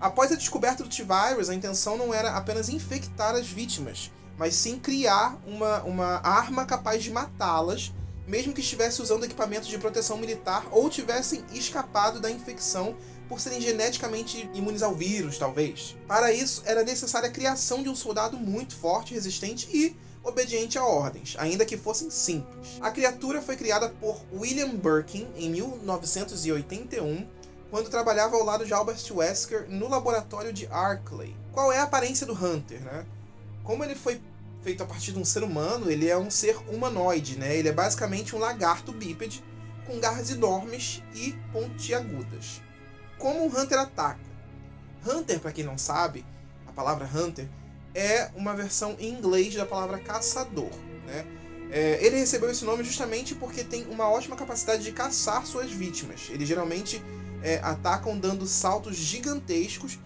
Após 0.00 0.32
a 0.32 0.36
descoberta 0.36 0.82
do 0.82 0.88
T-Virus, 0.88 1.50
a 1.50 1.54
intenção 1.54 1.96
não 1.96 2.12
era 2.12 2.32
apenas 2.32 2.68
infectar 2.68 3.34
as 3.34 3.46
vítimas, 3.46 4.10
mas 4.38 4.54
sim 4.54 4.78
criar 4.78 5.38
uma, 5.46 5.82
uma 5.82 6.20
arma 6.26 6.64
capaz 6.64 7.02
de 7.02 7.10
matá-las, 7.10 7.92
mesmo 8.26 8.54
que 8.54 8.60
estivesse 8.60 9.02
usando 9.02 9.24
equipamentos 9.24 9.68
de 9.68 9.78
proteção 9.78 10.16
militar 10.16 10.66
ou 10.70 10.88
tivessem 10.88 11.44
escapado 11.52 12.20
da 12.20 12.30
infecção 12.30 12.96
por 13.28 13.40
serem 13.40 13.60
geneticamente 13.60 14.50
imunes 14.54 14.82
ao 14.82 14.94
vírus, 14.94 15.38
talvez. 15.38 15.96
Para 16.06 16.32
isso, 16.32 16.62
era 16.64 16.82
necessária 16.82 17.28
a 17.28 17.32
criação 17.32 17.82
de 17.82 17.88
um 17.88 17.94
soldado 17.94 18.36
muito 18.36 18.74
forte, 18.74 19.14
resistente 19.14 19.68
e 19.72 19.96
obediente 20.24 20.78
a 20.78 20.84
ordens, 20.84 21.36
ainda 21.38 21.64
que 21.64 21.76
fossem 21.76 22.10
simples. 22.10 22.78
A 22.80 22.90
criatura 22.90 23.42
foi 23.42 23.56
criada 23.56 23.90
por 24.00 24.20
William 24.32 24.74
Birkin 24.74 25.28
em 25.36 25.50
1981, 25.50 27.28
quando 27.70 27.90
trabalhava 27.90 28.36
ao 28.36 28.44
lado 28.44 28.64
de 28.64 28.72
Albert 28.72 29.04
Wesker 29.10 29.66
no 29.68 29.88
laboratório 29.88 30.52
de 30.52 30.66
Arkley. 30.68 31.36
Qual 31.52 31.72
é 31.72 31.78
a 31.78 31.84
aparência 31.84 32.26
do 32.26 32.32
Hunter, 32.32 32.80
né? 32.82 33.04
Como 33.62 33.84
ele 33.84 33.94
foi 33.94 34.20
feito 34.62 34.82
a 34.82 34.86
partir 34.86 35.12
de 35.12 35.18
um 35.18 35.24
ser 35.24 35.42
humano, 35.42 35.90
ele 35.90 36.08
é 36.08 36.16
um 36.16 36.30
ser 36.30 36.56
humanoide, 36.68 37.38
né? 37.38 37.54
Ele 37.54 37.68
é 37.68 37.72
basicamente 37.72 38.34
um 38.34 38.38
lagarto 38.38 38.92
bípede 38.92 39.44
com 39.86 40.00
garras 40.00 40.30
enormes 40.30 41.02
e 41.14 41.32
pontiagudas. 41.52 42.62
Como 43.18 43.46
o 43.46 43.48
Hunter 43.48 43.78
ataca? 43.78 44.24
Hunter, 45.06 45.38
para 45.38 45.52
quem 45.52 45.64
não 45.64 45.76
sabe, 45.76 46.24
a 46.66 46.72
palavra 46.72 47.08
Hunter 47.12 47.46
é 47.94 48.30
uma 48.34 48.54
versão 48.54 48.96
em 48.98 49.10
inglês 49.10 49.54
da 49.54 49.64
palavra 49.64 49.98
caçador. 49.98 50.70
Né? 51.06 51.24
É, 51.70 52.04
ele 52.04 52.16
recebeu 52.16 52.50
esse 52.50 52.64
nome 52.64 52.84
justamente 52.84 53.34
porque 53.34 53.64
tem 53.64 53.86
uma 53.86 54.08
ótima 54.08 54.36
capacidade 54.36 54.82
de 54.82 54.92
caçar 54.92 55.46
suas 55.46 55.70
vítimas. 55.70 56.28
Eles 56.30 56.48
geralmente 56.48 57.02
é, 57.42 57.60
atacam 57.62 58.18
dando 58.18 58.46
saltos 58.46 58.96
gigantescos 58.96 59.98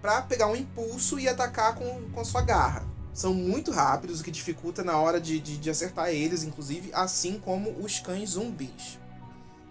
para 0.00 0.22
pegar 0.22 0.48
um 0.48 0.56
impulso 0.56 1.18
e 1.18 1.28
atacar 1.28 1.74
com, 1.74 2.10
com 2.10 2.24
sua 2.24 2.42
garra. 2.42 2.84
São 3.14 3.34
muito 3.34 3.70
rápidos, 3.70 4.20
o 4.20 4.24
que 4.24 4.30
dificulta 4.30 4.82
na 4.82 4.98
hora 4.98 5.20
de, 5.20 5.38
de, 5.38 5.58
de 5.58 5.70
acertar 5.70 6.08
eles, 6.08 6.42
inclusive, 6.42 6.90
assim 6.94 7.38
como 7.38 7.70
os 7.70 7.98
cães 7.98 8.30
zumbis. 8.30 8.98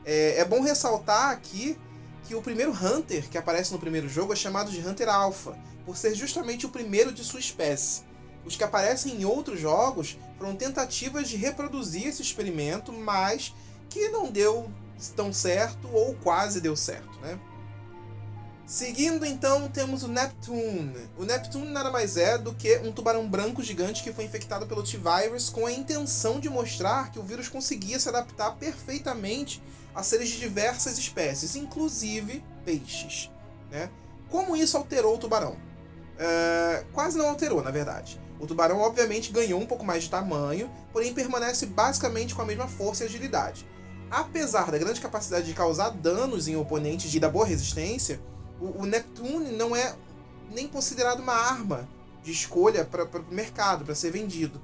É, 0.05 0.39
é 0.39 0.45
bom 0.45 0.61
ressaltar 0.61 1.31
aqui 1.31 1.77
que 2.31 2.35
o 2.35 2.41
primeiro 2.41 2.71
Hunter 2.71 3.27
que 3.29 3.37
aparece 3.37 3.73
no 3.73 3.79
primeiro 3.79 4.07
jogo 4.07 4.31
é 4.31 4.37
chamado 4.37 4.71
de 4.71 4.79
Hunter 4.79 5.09
Alpha, 5.09 5.53
por 5.85 5.97
ser 5.97 6.15
justamente 6.15 6.65
o 6.65 6.69
primeiro 6.69 7.11
de 7.11 7.25
sua 7.25 7.41
espécie. 7.41 8.03
Os 8.45 8.55
que 8.55 8.63
aparecem 8.63 9.15
em 9.15 9.25
outros 9.25 9.59
jogos 9.59 10.17
foram 10.37 10.55
tentativas 10.55 11.27
de 11.27 11.35
reproduzir 11.35 12.07
esse 12.07 12.21
experimento, 12.21 12.93
mas 12.93 13.53
que 13.89 14.07
não 14.07 14.31
deu 14.31 14.71
tão 15.13 15.33
certo 15.33 15.89
ou 15.91 16.15
quase 16.23 16.61
deu 16.61 16.73
certo, 16.73 17.19
né? 17.19 17.37
Seguindo 18.71 19.25
então, 19.25 19.67
temos 19.67 20.01
o 20.01 20.07
Neptune. 20.07 20.95
O 21.17 21.25
Neptune 21.25 21.67
nada 21.67 21.91
mais 21.91 22.15
é 22.15 22.37
do 22.37 22.53
que 22.53 22.77
um 22.77 22.91
tubarão 22.93 23.27
branco 23.27 23.61
gigante 23.61 24.01
que 24.01 24.13
foi 24.13 24.23
infectado 24.23 24.65
pelo 24.65 24.81
T-Virus 24.81 25.49
com 25.49 25.65
a 25.65 25.71
intenção 25.73 26.39
de 26.39 26.49
mostrar 26.49 27.11
que 27.11 27.19
o 27.19 27.21
vírus 27.21 27.49
conseguia 27.49 27.99
se 27.99 28.07
adaptar 28.07 28.51
perfeitamente 28.51 29.61
a 29.93 30.01
seres 30.03 30.29
de 30.29 30.39
diversas 30.39 30.97
espécies, 30.97 31.57
inclusive 31.57 32.41
peixes. 32.63 33.29
Né? 33.69 33.89
Como 34.29 34.55
isso 34.55 34.77
alterou 34.77 35.15
o 35.15 35.17
tubarão? 35.17 35.51
Uh, 35.51 36.85
quase 36.93 37.17
não 37.17 37.27
alterou, 37.27 37.61
na 37.61 37.71
verdade. 37.71 38.21
O 38.39 38.47
tubarão, 38.47 38.79
obviamente, 38.79 39.33
ganhou 39.33 39.59
um 39.59 39.65
pouco 39.65 39.83
mais 39.83 40.03
de 40.03 40.09
tamanho, 40.09 40.71
porém 40.93 41.13
permanece 41.13 41.65
basicamente 41.65 42.33
com 42.33 42.41
a 42.41 42.45
mesma 42.45 42.69
força 42.69 43.03
e 43.03 43.07
agilidade. 43.07 43.67
Apesar 44.09 44.71
da 44.71 44.77
grande 44.77 45.01
capacidade 45.01 45.45
de 45.45 45.53
causar 45.53 45.89
danos 45.89 46.47
em 46.47 46.55
oponentes 46.55 47.13
e 47.13 47.19
da 47.19 47.29
boa 47.29 47.45
resistência, 47.45 48.21
o, 48.61 48.83
o 48.83 48.85
Neptune 48.85 49.51
não 49.51 49.75
é 49.75 49.95
nem 50.51 50.67
considerado 50.67 51.19
uma 51.19 51.33
arma 51.33 51.87
de 52.23 52.31
escolha 52.31 52.85
para 52.85 53.03
o 53.03 53.33
mercado, 53.33 53.83
para 53.83 53.95
ser 53.95 54.11
vendido 54.11 54.61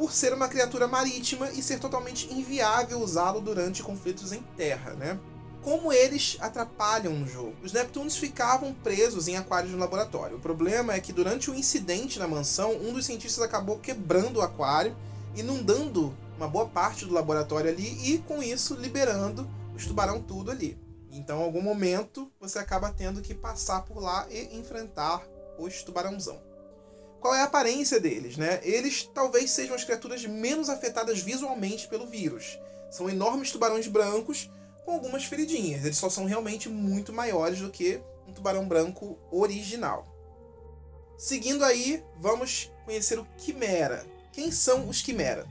por 0.00 0.12
ser 0.12 0.32
uma 0.32 0.48
criatura 0.48 0.88
marítima 0.88 1.50
e 1.50 1.62
ser 1.62 1.78
totalmente 1.78 2.32
inviável 2.32 3.02
usá-lo 3.02 3.38
durante 3.38 3.82
conflitos 3.82 4.32
em 4.32 4.40
terra, 4.56 4.94
né? 4.94 5.20
Como 5.60 5.92
eles 5.92 6.38
atrapalham 6.40 7.12
no 7.12 7.26
jogo? 7.26 7.54
Os 7.62 7.74
Neptunes 7.74 8.16
ficavam 8.16 8.72
presos 8.72 9.28
em 9.28 9.36
aquários 9.36 9.72
no 9.72 9.78
laboratório. 9.78 10.38
O 10.38 10.40
problema 10.40 10.94
é 10.94 11.00
que 11.00 11.12
durante 11.12 11.50
o 11.50 11.54
incidente 11.54 12.18
na 12.18 12.26
mansão, 12.26 12.72
um 12.76 12.94
dos 12.94 13.04
cientistas 13.04 13.44
acabou 13.44 13.78
quebrando 13.78 14.38
o 14.38 14.40
aquário, 14.40 14.96
inundando 15.36 16.16
uma 16.34 16.48
boa 16.48 16.66
parte 16.66 17.04
do 17.04 17.12
laboratório 17.12 17.70
ali 17.70 18.14
e 18.14 18.18
com 18.20 18.42
isso 18.42 18.74
liberando 18.74 19.46
os 19.76 19.84
tubarão 19.84 20.18
tudo 20.18 20.50
ali. 20.50 20.78
Então, 21.10 21.40
em 21.40 21.44
algum 21.44 21.62
momento, 21.62 22.30
você 22.38 22.58
acaba 22.58 22.92
tendo 22.92 23.20
que 23.20 23.34
passar 23.34 23.82
por 23.84 24.00
lá 24.00 24.26
e 24.30 24.56
enfrentar 24.56 25.26
os 25.58 25.82
tubarãozão 25.82 26.50
qual 27.20 27.34
é 27.34 27.42
a 27.42 27.44
aparência 27.44 28.00
deles, 28.00 28.36
né? 28.36 28.60
Eles 28.62 29.08
talvez 29.14 29.50
sejam 29.50 29.76
as 29.76 29.84
criaturas 29.84 30.24
menos 30.24 30.70
afetadas 30.70 31.20
visualmente 31.20 31.86
pelo 31.86 32.06
vírus. 32.06 32.58
São 32.90 33.08
enormes 33.08 33.52
tubarões 33.52 33.86
brancos 33.86 34.50
com 34.84 34.92
algumas 34.92 35.24
feridinhas. 35.24 35.84
Eles 35.84 35.98
só 35.98 36.08
são 36.08 36.24
realmente 36.24 36.68
muito 36.68 37.12
maiores 37.12 37.60
do 37.60 37.70
que 37.70 38.00
um 38.26 38.32
tubarão 38.32 38.66
branco 38.66 39.18
original. 39.30 40.06
Seguindo 41.18 41.62
aí, 41.62 42.02
vamos 42.16 42.72
conhecer 42.86 43.18
o 43.18 43.26
Quimera. 43.36 44.04
Quem 44.32 44.50
são 44.50 44.88
os 44.88 45.02
Quimera? 45.02 45.46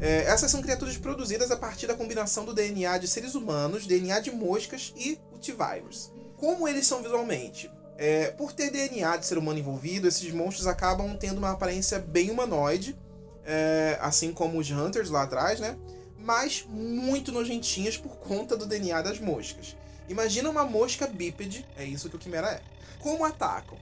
É, 0.00 0.24
essas 0.24 0.50
são 0.50 0.60
criaturas 0.60 0.96
produzidas 0.96 1.50
a 1.50 1.56
partir 1.56 1.86
da 1.86 1.94
combinação 1.94 2.44
do 2.44 2.52
DNA 2.52 2.98
de 2.98 3.08
seres 3.08 3.34
humanos, 3.34 3.86
DNA 3.86 4.20
de 4.20 4.30
moscas 4.30 4.92
e 4.96 5.18
o 5.32 5.38
T-Virus. 5.38 6.12
Como 6.36 6.68
eles 6.68 6.86
são 6.86 7.02
visualmente? 7.02 7.70
É, 7.96 8.30
por 8.32 8.52
ter 8.52 8.70
DNA 8.70 9.16
de 9.16 9.26
ser 9.26 9.38
humano 9.38 9.58
envolvido, 9.58 10.06
esses 10.06 10.30
monstros 10.32 10.66
acabam 10.66 11.16
tendo 11.16 11.38
uma 11.38 11.52
aparência 11.52 11.98
bem 11.98 12.30
humanoide, 12.30 12.96
é, 13.44 13.96
assim 14.00 14.32
como 14.32 14.58
os 14.58 14.70
Hunters 14.70 15.08
lá 15.08 15.22
atrás, 15.22 15.60
né? 15.60 15.78
Mas 16.18 16.66
muito 16.68 17.32
nojentinhas 17.32 17.96
por 17.96 18.16
conta 18.16 18.56
do 18.56 18.66
DNA 18.66 19.00
das 19.00 19.18
moscas. 19.18 19.76
Imagina 20.08 20.50
uma 20.50 20.64
mosca 20.64 21.06
bípede, 21.06 21.66
é 21.76 21.84
isso 21.84 22.10
que 22.10 22.16
o 22.16 22.18
Quimera 22.18 22.48
é. 22.48 22.60
Como 22.98 23.24
atacam? 23.24 23.78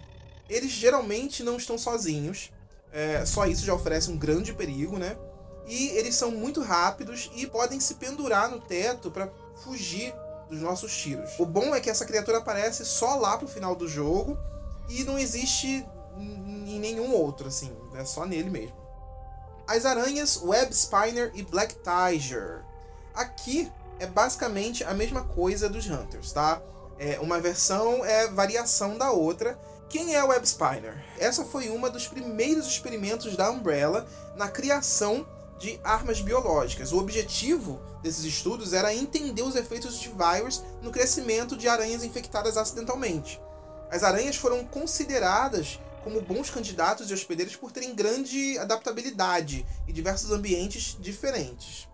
Eles 0.49 0.71
geralmente 0.71 1.42
não 1.42 1.56
estão 1.56 1.76
sozinhos, 1.76 2.52
é, 2.92 3.25
só 3.26 3.47
isso 3.47 3.64
já 3.64 3.75
oferece 3.75 4.11
um 4.11 4.16
grande 4.16 4.54
perigo, 4.54 4.97
né? 4.97 5.16
E 5.66 5.88
eles 5.90 6.14
são 6.14 6.30
muito 6.30 6.61
rápidos 6.61 7.30
e 7.35 7.47
podem 7.47 7.80
se 7.80 7.94
pendurar 7.94 8.50
no 8.50 8.61
teto 8.61 9.11
para 9.11 9.30
fugir 9.62 10.14
dos 10.49 10.61
nossos 10.61 10.94
tiros. 10.97 11.30
O 11.38 11.47
bom 11.47 11.75
é 11.75 11.80
que 11.80 11.90
essa 11.90 12.04
criatura 12.04 12.38
aparece 12.38 12.85
só 12.85 13.16
lá 13.16 13.38
pro 13.38 13.49
final 13.49 13.75
do 13.75 13.88
jogo 13.88 14.38
e 14.88 15.04
não 15.04 15.18
existe 15.18 15.87
em 16.18 16.78
nenhum 16.78 17.12
outro, 17.12 17.49
assim, 17.49 17.75
é 17.94 18.04
só 18.04 18.25
nele 18.25 18.50
mesmo. 18.50 18.76
As 19.66 19.87
aranhas 19.87 20.40
Web 20.42 20.75
Spiner 20.75 21.33
e 21.35 21.42
Black 21.42 21.76
Tiger. 21.76 22.62
Aqui 23.14 23.73
é 23.99 24.06
basicamente 24.06 24.85
a 24.85 24.92
mesma 24.92 25.23
coisa 25.23 25.68
dos 25.68 25.88
Hunters, 25.88 26.33
tá? 26.33 26.61
É, 26.99 27.18
uma 27.21 27.40
versão 27.40 28.04
é 28.04 28.28
variação 28.28 28.99
da 28.99 29.11
outra. 29.11 29.59
Quem 29.88 30.14
é 30.14 30.23
o 30.23 30.28
Web 30.28 30.47
Spiner? 30.47 31.02
Essa 31.18 31.44
foi 31.44 31.71
uma 31.71 31.88
dos 31.88 32.06
primeiros 32.06 32.66
experimentos 32.66 33.37
da 33.37 33.50
Umbrella 33.50 34.06
na 34.37 34.49
criação 34.49 35.26
de 35.64 35.80
armas 35.83 36.21
biológicas. 36.21 36.92
O 36.92 36.99
objetivo 36.99 37.80
desses 38.02 38.23
estudos 38.25 38.75
era 38.75 38.94
entender 38.94 39.40
os 39.40 39.56
efeitos 39.56 39.99
de 39.99 40.11
vírus 40.11 40.62
no 40.83 40.90
crescimento 40.90 41.56
de 41.56 41.66
aranhas 41.66 42.04
infectadas 42.04 42.59
acidentalmente. 42.59 43.40
As 43.90 44.02
aranhas 44.02 44.37
foram 44.37 44.62
consideradas 44.66 45.80
como 46.02 46.21
bons 46.21 46.50
candidatos 46.50 47.09
de 47.09 47.14
hospedeiros 47.14 47.56
por 47.56 47.73
terem 47.73 47.94
grande 47.94 48.59
adaptabilidade 48.59 49.64
em 49.88 49.92
diversos 49.92 50.30
ambientes 50.33 50.99
diferentes. 51.00 51.88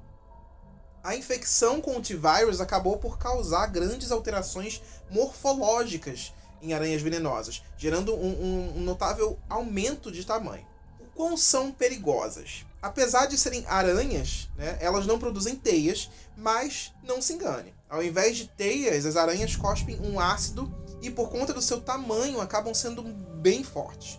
A 1.01 1.15
infecção 1.15 1.81
com 1.81 1.97
o 1.97 2.03
T-Virus 2.03 2.61
acabou 2.61 2.99
por 2.99 3.19
causar 3.19 3.69
grandes 3.69 4.11
alterações 4.11 4.83
morfológicas 5.09 6.35
em 6.61 6.73
aranhas 6.73 7.03
venenosas, 7.03 7.63
gerando 7.79 8.17
um, 8.17 8.33
um, 8.33 8.79
um 8.79 8.81
notável 8.81 9.39
aumento 9.49 10.11
de 10.11 10.27
tamanho. 10.27 10.67
O 10.99 11.05
quão 11.15 11.37
são 11.37 11.71
perigosas? 11.71 12.67
Apesar 12.83 13.27
de 13.27 13.37
serem 13.37 13.65
aranhas, 13.67 14.49
né, 14.57 14.79
elas 14.81 15.07
não 15.07 15.19
produzem 15.19 15.55
teias, 15.55 16.11
mas 16.37 16.93
não 17.03 17.21
se 17.21 17.35
engane. 17.35 17.75
Ao 17.89 18.03
invés 18.03 18.37
de 18.37 18.49
teias, 18.49 19.05
as 19.05 19.17
aranhas 19.17 19.55
cospem 19.55 20.01
um 20.01 20.19
ácido 20.19 20.73
e, 21.03 21.11
por 21.11 21.29
conta 21.29 21.53
do 21.53 21.61
seu 21.61 21.81
tamanho, 21.81 22.41
acabam 22.41 22.73
sendo 22.73 23.03
bem 23.03 23.63
fortes. 23.63 24.19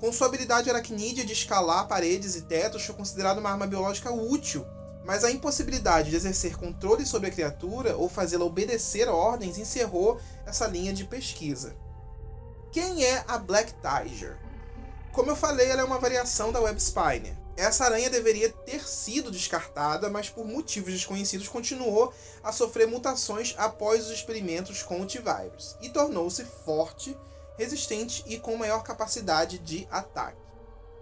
Com 0.00 0.12
sua 0.12 0.28
habilidade 0.28 0.70
aracnídea 0.70 1.24
de 1.24 1.32
escalar 1.32 1.88
paredes 1.88 2.36
e 2.36 2.42
tetos, 2.42 2.84
foi 2.84 2.94
considerada 2.94 3.40
uma 3.40 3.50
arma 3.50 3.66
biológica 3.66 4.12
útil, 4.12 4.64
mas 5.04 5.24
a 5.24 5.30
impossibilidade 5.30 6.10
de 6.10 6.16
exercer 6.16 6.56
controle 6.56 7.04
sobre 7.04 7.28
a 7.28 7.32
criatura 7.32 7.96
ou 7.96 8.08
fazê-la 8.08 8.44
obedecer 8.44 9.08
ordens 9.08 9.58
encerrou 9.58 10.20
essa 10.46 10.66
linha 10.66 10.92
de 10.92 11.04
pesquisa. 11.04 11.74
Quem 12.70 13.04
é 13.04 13.24
a 13.26 13.38
Black 13.38 13.74
Tiger? 13.82 14.38
Como 15.12 15.30
eu 15.30 15.36
falei, 15.36 15.68
ela 15.68 15.80
é 15.80 15.84
uma 15.84 15.98
variação 15.98 16.52
da 16.52 16.60
Web 16.60 16.80
Spiner. 16.80 17.34
Essa 17.58 17.86
aranha 17.86 18.08
deveria 18.08 18.50
ter 18.50 18.86
sido 18.86 19.32
descartada, 19.32 20.08
mas 20.08 20.30
por 20.30 20.46
motivos 20.46 20.92
desconhecidos 20.92 21.48
continuou 21.48 22.14
a 22.40 22.52
sofrer 22.52 22.86
mutações 22.86 23.52
após 23.58 24.06
os 24.06 24.12
experimentos 24.12 24.80
com 24.80 25.00
o 25.00 25.04
T-Virus 25.06 25.76
e 25.82 25.88
tornou-se 25.88 26.44
forte, 26.44 27.18
resistente 27.58 28.22
e 28.28 28.38
com 28.38 28.56
maior 28.56 28.84
capacidade 28.84 29.58
de 29.58 29.88
ataque. 29.90 30.38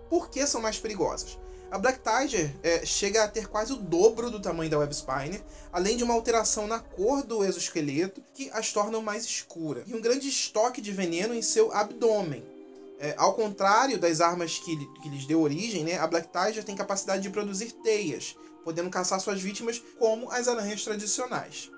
Por 0.09 0.31
que 0.31 0.47
são 0.47 0.63
mais 0.63 0.79
perigosas? 0.79 1.39
A 1.71 1.77
Black 1.77 2.01
Tiger 2.01 2.51
é, 2.63 2.87
chega 2.87 3.23
a 3.23 3.29
ter 3.29 3.49
quase 3.49 3.75
o 3.75 3.77
dobro 3.77 4.31
do 4.31 4.41
tamanho 4.41 4.71
da 4.71 4.79
Web 4.79 4.97
Spiner, 4.97 5.43
além 5.71 5.99
de 5.99 6.05
uma 6.05 6.15
alteração 6.15 6.67
na 6.67 6.79
cor 6.79 7.23
do 7.23 7.45
exoesqueleto 7.45 8.25
que 8.33 8.49
as 8.55 8.73
tornam 8.73 9.03
mais 9.03 9.27
escura, 9.27 9.85
e 9.87 9.95
um 9.95 10.01
grande 10.01 10.27
estoque 10.27 10.81
de 10.81 10.91
veneno 10.91 11.35
em 11.35 11.43
seu 11.43 11.71
abdômen, 11.71 12.56
é, 12.99 13.15
ao 13.19 13.35
contrário 13.35 13.99
das 13.99 14.21
armas 14.21 14.59
que, 14.59 14.77
que 15.03 15.09
lhes 15.09 15.27
deu 15.27 15.41
origem, 15.41 15.85
né, 15.85 15.99
a 15.99 16.07
Black 16.07 16.29
Tiger 16.29 16.65
tem 16.65 16.75
capacidade 16.75 17.23
de 17.23 17.31
produzir 17.31 17.73
teias, 17.83 18.37
podendo 18.65 18.91
caçar 18.91 19.21
suas 19.21 19.41
vítimas 19.41 19.83
como 19.99 20.31
as 20.31 20.49
aranhas 20.49 20.83
tradicionais. 20.83 21.71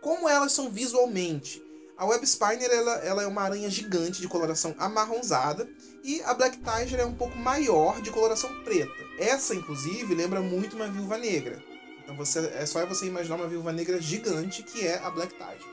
Como 0.00 0.28
elas 0.28 0.52
são 0.52 0.70
visualmente? 0.70 1.62
A 1.96 2.06
Web 2.06 2.24
Spiner 2.24 2.70
ela, 2.70 2.92
ela 2.98 3.22
é 3.24 3.26
uma 3.26 3.42
aranha 3.42 3.68
gigante 3.68 4.20
de 4.20 4.28
coloração 4.28 4.72
amarronzada 4.78 5.68
e 6.04 6.22
a 6.22 6.32
Black 6.32 6.58
Tiger 6.58 7.00
é 7.00 7.04
um 7.04 7.14
pouco 7.14 7.36
maior 7.36 8.00
de 8.00 8.10
coloração 8.10 8.48
preta. 8.62 8.92
Essa, 9.18 9.54
inclusive, 9.54 10.14
lembra 10.14 10.40
muito 10.40 10.76
uma 10.76 10.86
viúva 10.86 11.18
negra. 11.18 11.60
Então 12.04 12.16
você, 12.16 12.38
é 12.54 12.64
só 12.64 12.86
você 12.86 13.06
imaginar 13.06 13.34
uma 13.34 13.48
viúva 13.48 13.72
negra 13.72 14.00
gigante 14.00 14.62
que 14.62 14.86
é 14.86 14.98
a 14.98 15.10
Black 15.10 15.34
Tiger. 15.34 15.66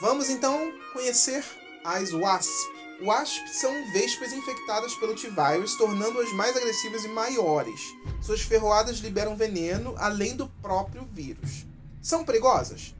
Vamos 0.00 0.28
então 0.28 0.70
conhecer 0.92 1.42
as 1.82 2.12
Wasp. 2.12 2.77
Wasp 3.00 3.46
são 3.46 3.92
vespas 3.92 4.32
infectadas 4.32 4.94
pelo 4.96 5.14
T-Virus, 5.14 5.76
tornando-as 5.76 6.32
mais 6.32 6.56
agressivas 6.56 7.04
e 7.04 7.08
maiores. 7.08 7.80
Suas 8.20 8.40
ferroadas 8.40 8.98
liberam 8.98 9.36
veneno, 9.36 9.94
além 9.98 10.34
do 10.34 10.48
próprio 10.60 11.06
vírus. 11.12 11.64
São 12.02 12.24
perigosas? 12.24 12.94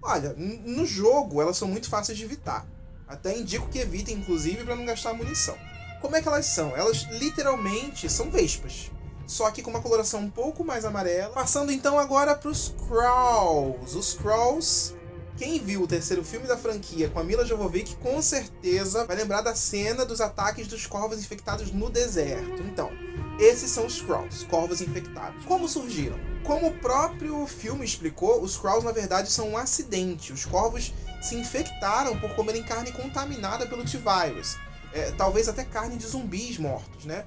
Olha, 0.00 0.34
no 0.36 0.86
jogo 0.86 1.42
elas 1.42 1.56
são 1.56 1.66
muito 1.66 1.88
fáceis 1.88 2.16
de 2.16 2.24
evitar. 2.24 2.64
Até 3.08 3.36
indico 3.36 3.68
que 3.68 3.80
evitem, 3.80 4.18
inclusive, 4.18 4.62
para 4.62 4.76
não 4.76 4.84
gastar 4.84 5.14
munição. 5.14 5.58
Como 6.00 6.14
é 6.14 6.22
que 6.22 6.28
elas 6.28 6.46
são? 6.46 6.76
Elas 6.76 7.02
literalmente 7.10 8.08
são 8.08 8.30
vespas. 8.30 8.90
Só 9.26 9.50
que 9.50 9.62
com 9.62 9.70
uma 9.70 9.82
coloração 9.82 10.20
um 10.20 10.30
pouco 10.30 10.64
mais 10.64 10.84
amarela. 10.84 11.34
Passando 11.34 11.72
então 11.72 11.98
agora 11.98 12.36
para 12.36 12.50
os 12.50 12.72
Crawls. 12.88 13.94
Os 13.94 14.14
Crawls 14.14 14.94
quem 15.40 15.58
viu 15.58 15.84
o 15.84 15.86
terceiro 15.86 16.22
filme 16.22 16.46
da 16.46 16.54
franquia 16.54 17.08
com 17.08 17.18
a 17.18 17.24
Mila 17.24 17.46
Jovovich 17.46 17.96
com 17.96 18.20
certeza 18.20 19.06
vai 19.06 19.16
lembrar 19.16 19.40
da 19.40 19.54
cena 19.54 20.04
dos 20.04 20.20
ataques 20.20 20.68
dos 20.68 20.86
corvos 20.86 21.18
infectados 21.18 21.72
no 21.72 21.88
deserto. 21.88 22.62
Então, 22.62 22.90
esses 23.38 23.70
são 23.70 23.86
os 23.86 23.94
Skrulls, 23.94 24.44
corvos 24.44 24.82
infectados. 24.82 25.42
Como 25.46 25.66
surgiram? 25.66 26.18
Como 26.44 26.66
o 26.66 26.78
próprio 26.78 27.46
filme 27.46 27.86
explicou, 27.86 28.42
os 28.42 28.50
Skrulls 28.50 28.84
na 28.84 28.92
verdade 28.92 29.32
são 29.32 29.48
um 29.48 29.56
acidente. 29.56 30.30
Os 30.30 30.44
corvos 30.44 30.92
se 31.22 31.36
infectaram 31.36 32.20
por 32.20 32.34
comerem 32.34 32.62
carne 32.62 32.92
contaminada 32.92 33.66
pelo 33.66 33.82
T-Virus. 33.82 34.58
É, 34.92 35.10
talvez 35.12 35.48
até 35.48 35.64
carne 35.64 35.96
de 35.96 36.06
zumbis 36.06 36.58
mortos, 36.58 37.06
né? 37.06 37.24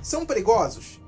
São 0.00 0.24
perigosos? 0.24 0.98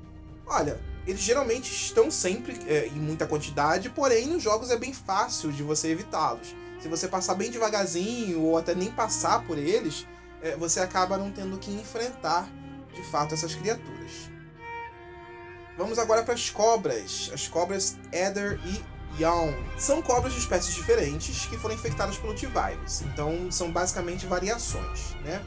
Olha, 0.46 0.78
eles 1.06 1.20
geralmente 1.20 1.72
estão 1.72 2.10
sempre 2.10 2.58
é, 2.66 2.86
em 2.86 3.00
muita 3.00 3.26
quantidade, 3.26 3.90
porém 3.90 4.26
nos 4.26 4.42
jogos 4.42 4.70
é 4.70 4.76
bem 4.76 4.92
fácil 4.92 5.50
de 5.50 5.62
você 5.62 5.88
evitá-los. 5.88 6.54
Se 6.80 6.88
você 6.88 7.08
passar 7.08 7.34
bem 7.34 7.50
devagarzinho 7.50 8.40
ou 8.40 8.58
até 8.58 8.74
nem 8.74 8.90
passar 8.90 9.44
por 9.44 9.58
eles, 9.58 10.06
é, 10.42 10.56
você 10.56 10.80
acaba 10.80 11.16
não 11.16 11.30
tendo 11.30 11.58
que 11.58 11.70
enfrentar 11.70 12.48
de 12.92 13.02
fato 13.04 13.34
essas 13.34 13.54
criaturas. 13.54 14.30
Vamos 15.76 15.98
agora 15.98 16.22
para 16.22 16.34
as 16.34 16.50
cobras. 16.50 17.30
As 17.32 17.48
cobras 17.48 17.96
Ether 18.12 18.60
e 18.64 19.20
Yawn. 19.20 19.54
São 19.78 20.02
cobras 20.02 20.32
de 20.32 20.40
espécies 20.40 20.74
diferentes 20.74 21.46
que 21.46 21.56
foram 21.56 21.74
infectadas 21.74 22.16
pelo 22.18 22.34
T-Virus, 22.34 23.02
então 23.02 23.50
são 23.50 23.70
basicamente 23.70 24.26
variações, 24.26 25.14
né? 25.22 25.44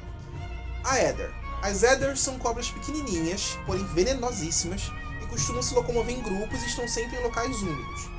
A 0.84 1.00
Ether. 1.00 1.32
As 1.62 1.82
Ethers 1.84 2.20
são 2.20 2.38
cobras 2.38 2.70
pequenininhas, 2.70 3.58
porém 3.66 3.84
venenosíssimas, 3.86 4.92
costumam 5.36 5.62
se 5.62 5.74
locomover 5.74 6.16
em 6.16 6.22
grupos 6.22 6.64
e 6.64 6.68
estão 6.68 6.88
sempre 6.88 7.18
em 7.18 7.22
locais 7.22 7.62
úmidos. 7.62 8.10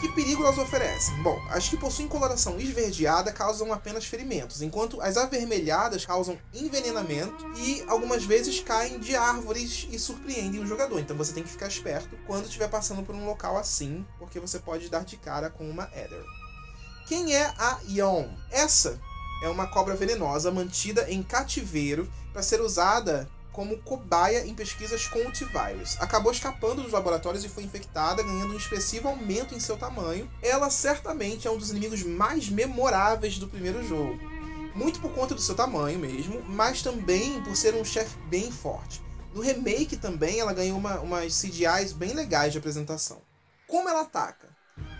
Que 0.00 0.08
perigo 0.12 0.44
elas 0.44 0.56
oferecem? 0.56 1.20
Bom, 1.22 1.40
as 1.50 1.68
que 1.68 1.76
possuem 1.76 2.06
coloração 2.06 2.60
esverdeada 2.60 3.32
causam 3.32 3.72
apenas 3.72 4.04
ferimentos, 4.04 4.62
enquanto 4.62 5.00
as 5.00 5.16
avermelhadas 5.16 6.06
causam 6.06 6.38
envenenamento 6.52 7.44
e 7.56 7.82
algumas 7.88 8.24
vezes 8.24 8.60
caem 8.60 9.00
de 9.00 9.16
árvores 9.16 9.88
e 9.90 9.98
surpreendem 9.98 10.60
o 10.60 10.66
jogador. 10.66 11.00
Então 11.00 11.16
você 11.16 11.32
tem 11.32 11.42
que 11.42 11.50
ficar 11.50 11.66
esperto 11.66 12.16
quando 12.24 12.44
estiver 12.44 12.68
passando 12.68 13.02
por 13.02 13.16
um 13.16 13.26
local 13.26 13.56
assim, 13.56 14.06
porque 14.18 14.38
você 14.38 14.60
pode 14.60 14.88
dar 14.88 15.04
de 15.04 15.16
cara 15.16 15.50
com 15.50 15.68
uma 15.68 15.90
Ether. 15.92 16.24
Quem 17.08 17.34
é 17.34 17.46
a 17.58 17.80
Yon? 17.88 18.28
Essa 18.50 19.00
é 19.42 19.48
uma 19.48 19.66
cobra 19.66 19.96
venenosa 19.96 20.52
mantida 20.52 21.10
em 21.10 21.22
cativeiro 21.22 22.08
para 22.32 22.42
ser 22.42 22.60
usada 22.60 23.28
como 23.54 23.78
cobaia 23.78 24.44
em 24.44 24.52
pesquisas 24.52 25.06
com 25.06 25.20
o 25.20 25.32
T-Virus. 25.32 25.96
Acabou 26.00 26.32
escapando 26.32 26.82
dos 26.82 26.92
laboratórios 26.92 27.44
e 27.44 27.48
foi 27.48 27.62
infectada, 27.62 28.22
ganhando 28.22 28.52
um 28.52 28.56
expressivo 28.56 29.08
aumento 29.08 29.54
em 29.54 29.60
seu 29.60 29.76
tamanho. 29.76 30.28
Ela 30.42 30.68
certamente 30.68 31.46
é 31.46 31.50
um 31.50 31.56
dos 31.56 31.70
inimigos 31.70 32.02
mais 32.02 32.50
memoráveis 32.50 33.38
do 33.38 33.48
primeiro 33.48 33.86
jogo. 33.86 34.18
Muito 34.74 35.00
por 35.00 35.12
conta 35.12 35.36
do 35.36 35.40
seu 35.40 35.54
tamanho 35.54 36.00
mesmo, 36.00 36.42
mas 36.48 36.82
também 36.82 37.40
por 37.42 37.56
ser 37.56 37.74
um 37.74 37.84
chefe 37.84 38.18
bem 38.28 38.50
forte. 38.50 39.00
No 39.32 39.40
remake 39.40 39.96
também 39.96 40.40
ela 40.40 40.52
ganhou 40.52 40.76
uma, 40.76 40.98
umas 40.98 41.40
CGIs 41.40 41.92
bem 41.92 42.12
legais 42.12 42.52
de 42.52 42.58
apresentação. 42.58 43.22
Como 43.68 43.88
ela 43.88 44.00
ataca? 44.00 44.48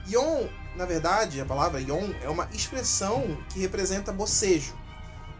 Yon, 0.06 0.48
na 0.76 0.84
verdade, 0.84 1.40
a 1.40 1.44
palavra 1.44 1.80
Yon 1.80 2.12
é 2.22 2.28
uma 2.28 2.48
expressão 2.52 3.36
que 3.52 3.58
representa 3.58 4.12
bocejo 4.12 4.74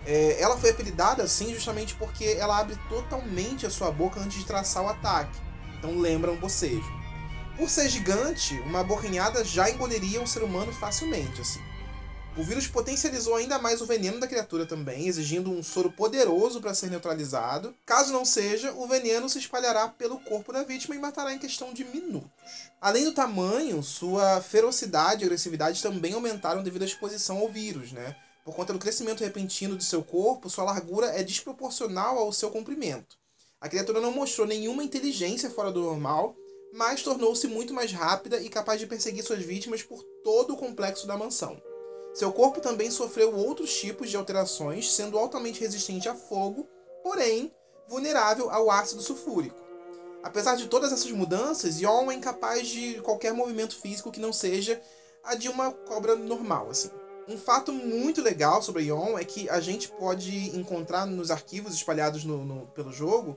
é, 0.07 0.41
ela 0.41 0.57
foi 0.57 0.71
apelidada 0.71 1.23
assim 1.23 1.53
justamente 1.55 1.95
porque 1.95 2.25
ela 2.39 2.59
abre 2.59 2.77
totalmente 2.89 3.67
a 3.67 3.71
sua 3.71 3.91
boca 3.91 4.21
antes 4.21 4.39
de 4.39 4.47
traçar 4.47 4.83
o 4.83 4.89
ataque. 4.89 5.39
Então 5.79 5.99
lembra 5.99 6.33
um 6.33 6.37
bocejo. 6.37 7.05
Por 7.57 7.71
ser 7.71 7.89
gigante, 7.89 8.55
uma 8.61 8.83
bocanhada 8.83 9.45
já 9.45 9.71
engoliria 9.71 10.21
um 10.21 10.27
ser 10.27 10.43
humano 10.43 10.73
facilmente, 10.73 11.41
assim. 11.41 11.61
O 12.37 12.43
vírus 12.43 12.67
potencializou 12.67 13.37
ainda 13.37 13.61
mais 13.61 13.81
o 13.81 13.87
veneno 13.87 14.19
da 14.19 14.27
criatura 14.27 14.67
também, 14.67 15.07
exigindo 15.07 15.53
um 15.53 15.63
soro 15.63 15.93
poderoso 15.93 16.61
para 16.61 16.75
ser 16.75 16.91
neutralizado. 16.91 17.73
Caso 17.87 18.13
não 18.13 18.25
seja, 18.25 18.73
o 18.73 18.89
veneno 18.89 19.29
se 19.29 19.39
espalhará 19.39 19.87
pelo 19.87 20.19
corpo 20.19 20.53
da 20.53 20.65
vítima 20.65 20.97
e 20.97 20.99
matará 20.99 21.33
em 21.33 21.39
questão 21.39 21.73
de 21.73 21.85
minutos. 21.85 22.29
Além 22.81 23.05
do 23.05 23.15
tamanho, 23.15 23.81
sua 23.85 24.41
ferocidade 24.41 25.23
e 25.23 25.27
agressividade 25.27 25.81
também 25.81 26.15
aumentaram 26.15 26.65
devido 26.65 26.83
à 26.83 26.87
exposição 26.87 27.39
ao 27.39 27.49
vírus, 27.49 27.93
né? 27.93 28.17
Por 28.45 28.55
conta 28.55 28.75
do 28.75 28.79
crescimento 28.79 29.25
repentino 29.25 29.75
de 29.75 29.85
seu 29.85 30.05
corpo, 30.05 30.51
sua 30.51 30.65
largura 30.65 31.07
é 31.07 31.23
desproporcional 31.23 32.19
ao 32.19 32.31
seu 32.31 32.51
comprimento. 32.51 33.17
A 33.59 33.71
criatura 33.71 34.03
não 34.03 34.13
mostrou 34.13 34.47
nenhuma 34.47 34.85
inteligência 34.85 35.49
fora 35.49 35.73
do 35.73 35.81
normal, 35.81 36.37
mas 36.75 37.03
tornou-se 37.03 37.47
muito 37.49 37.73
mais 37.73 37.91
rápida 37.91 38.39
e 38.43 38.51
capaz 38.51 38.79
de 38.79 38.87
perseguir 38.87 39.25
suas 39.25 39.43
vítimas 39.43 39.83
por 39.83 40.03
todo 40.23 40.53
o 40.53 40.57
complexo 40.59 41.07
da 41.07 41.17
mansão. 41.17 41.59
Seu 42.13 42.31
corpo 42.31 42.61
também 42.61 42.91
sofreu 42.91 43.35
outros 43.35 43.75
tipos 43.75 44.11
de 44.11 44.17
alterações, 44.17 44.93
sendo 44.93 45.19
altamente 45.19 45.61
resistente 45.61 46.07
a 46.07 46.15
fogo, 46.15 46.69
porém 47.03 47.51
vulnerável 47.89 48.51
ao 48.51 48.71
ácido 48.71 49.01
sulfúrico. 49.01 49.57
Apesar 50.23 50.57
de 50.57 50.69
todas 50.69 50.93
essas 50.93 51.11
mudanças, 51.11 51.81
Yon 51.81 52.11
é 52.11 52.15
incapaz 52.15 52.69
de 52.69 53.01
qualquer 53.01 53.33
movimento 53.33 53.81
físico 53.81 54.13
que 54.13 54.21
não 54.21 54.35
seja 54.35 54.83
a 55.23 55.35
de 55.35 55.49
uma 55.49 55.73
cobra 55.73 56.15
normal, 56.15 56.69
assim. 56.69 56.91
Um 57.29 57.39
fato 57.39 57.73
muito 57.73 58.21
legal 58.21 58.63
sobre 58.63 58.85
Yon 58.85 59.19
é 59.19 59.25
que 59.25 59.49
a 59.49 59.61
gente 59.61 59.89
pode 59.89 60.57
encontrar 60.57 61.07
nos 61.07 61.31
arquivos 61.31 61.75
espalhados 61.75 62.25
no, 62.25 62.45
no, 62.45 62.67
pelo 62.69 62.93
jogo 62.93 63.37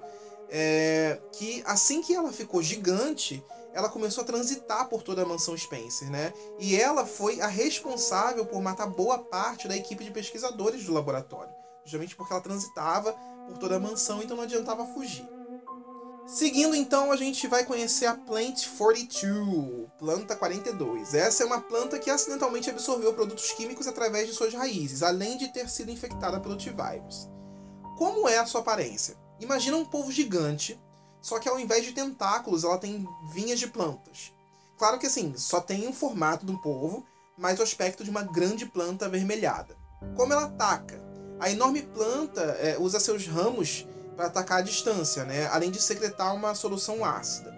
é, 0.49 1.19
que 1.31 1.61
assim 1.65 2.01
que 2.01 2.13
ela 2.13 2.31
ficou 2.31 2.61
gigante, 2.61 3.43
ela 3.73 3.89
começou 3.89 4.23
a 4.23 4.27
transitar 4.27 4.87
por 4.87 5.03
toda 5.03 5.21
a 5.21 5.25
mansão 5.25 5.57
Spencer, 5.57 6.09
né? 6.09 6.33
E 6.59 6.75
ela 6.79 7.05
foi 7.05 7.41
a 7.41 7.47
responsável 7.47 8.45
por 8.45 8.61
matar 8.61 8.87
boa 8.87 9.19
parte 9.19 9.67
da 9.67 9.75
equipe 9.75 10.03
de 10.03 10.11
pesquisadores 10.11 10.85
do 10.85 10.93
laboratório, 10.93 11.53
justamente 11.83 12.15
porque 12.15 12.33
ela 12.33 12.41
transitava 12.41 13.13
por 13.47 13.57
toda 13.57 13.75
a 13.75 13.79
mansão, 13.79 14.21
então 14.21 14.37
não 14.37 14.43
adiantava 14.43 14.85
fugir. 14.85 15.27
Seguindo 16.27 16.75
então, 16.75 17.09
a 17.09 17.15
gente 17.15 17.47
vai 17.47 17.63
conhecer 17.63 18.05
a 18.05 18.13
Plant 18.13 18.67
42, 18.77 19.87
planta 19.97 20.35
42. 20.35 21.13
Essa 21.13 21.43
é 21.43 21.45
uma 21.45 21.61
planta 21.61 21.97
que 21.97 22.09
acidentalmente 22.09 22.69
absorveu 22.69 23.13
produtos 23.13 23.53
químicos 23.53 23.87
através 23.87 24.27
de 24.27 24.33
suas 24.33 24.53
raízes, 24.53 25.03
além 25.03 25.37
de 25.37 25.47
ter 25.53 25.69
sido 25.69 25.89
infectada 25.89 26.37
pelo 26.41 26.57
T-Virus. 26.57 27.29
Como 27.97 28.27
é 28.27 28.39
a 28.39 28.45
sua 28.45 28.59
aparência? 28.59 29.15
Imagina 29.39 29.77
um 29.77 29.85
polvo 29.85 30.11
gigante, 30.11 30.77
só 31.21 31.39
que 31.39 31.47
ao 31.47 31.57
invés 31.57 31.85
de 31.85 31.93
tentáculos, 31.93 32.65
ela 32.65 32.77
tem 32.77 33.07
vinhas 33.31 33.57
de 33.57 33.67
plantas. 33.67 34.33
Claro 34.77 34.99
que 34.99 35.07
assim, 35.07 35.33
só 35.37 35.61
tem 35.61 35.87
o 35.87 35.93
formato 35.93 36.45
de 36.45 36.51
um 36.51 36.57
polvo, 36.57 37.05
mas 37.37 37.57
o 37.57 37.63
aspecto 37.63 38.03
de 38.03 38.09
uma 38.09 38.23
grande 38.23 38.65
planta 38.65 39.05
avermelhada. 39.05 39.77
Como 40.17 40.33
ela 40.33 40.43
ataca? 40.43 41.01
A 41.39 41.49
enorme 41.49 41.83
planta 41.83 42.41
é, 42.59 42.77
usa 42.77 42.99
seus 42.99 43.25
ramos 43.27 43.87
para 44.17 44.25
atacar 44.25 44.57
à 44.57 44.61
distância, 44.61 45.23
né? 45.23 45.47
além 45.47 45.69
de 45.69 45.79
secretar 45.79 46.35
uma 46.35 46.55
solução 46.55 47.05
ácida. 47.05 47.55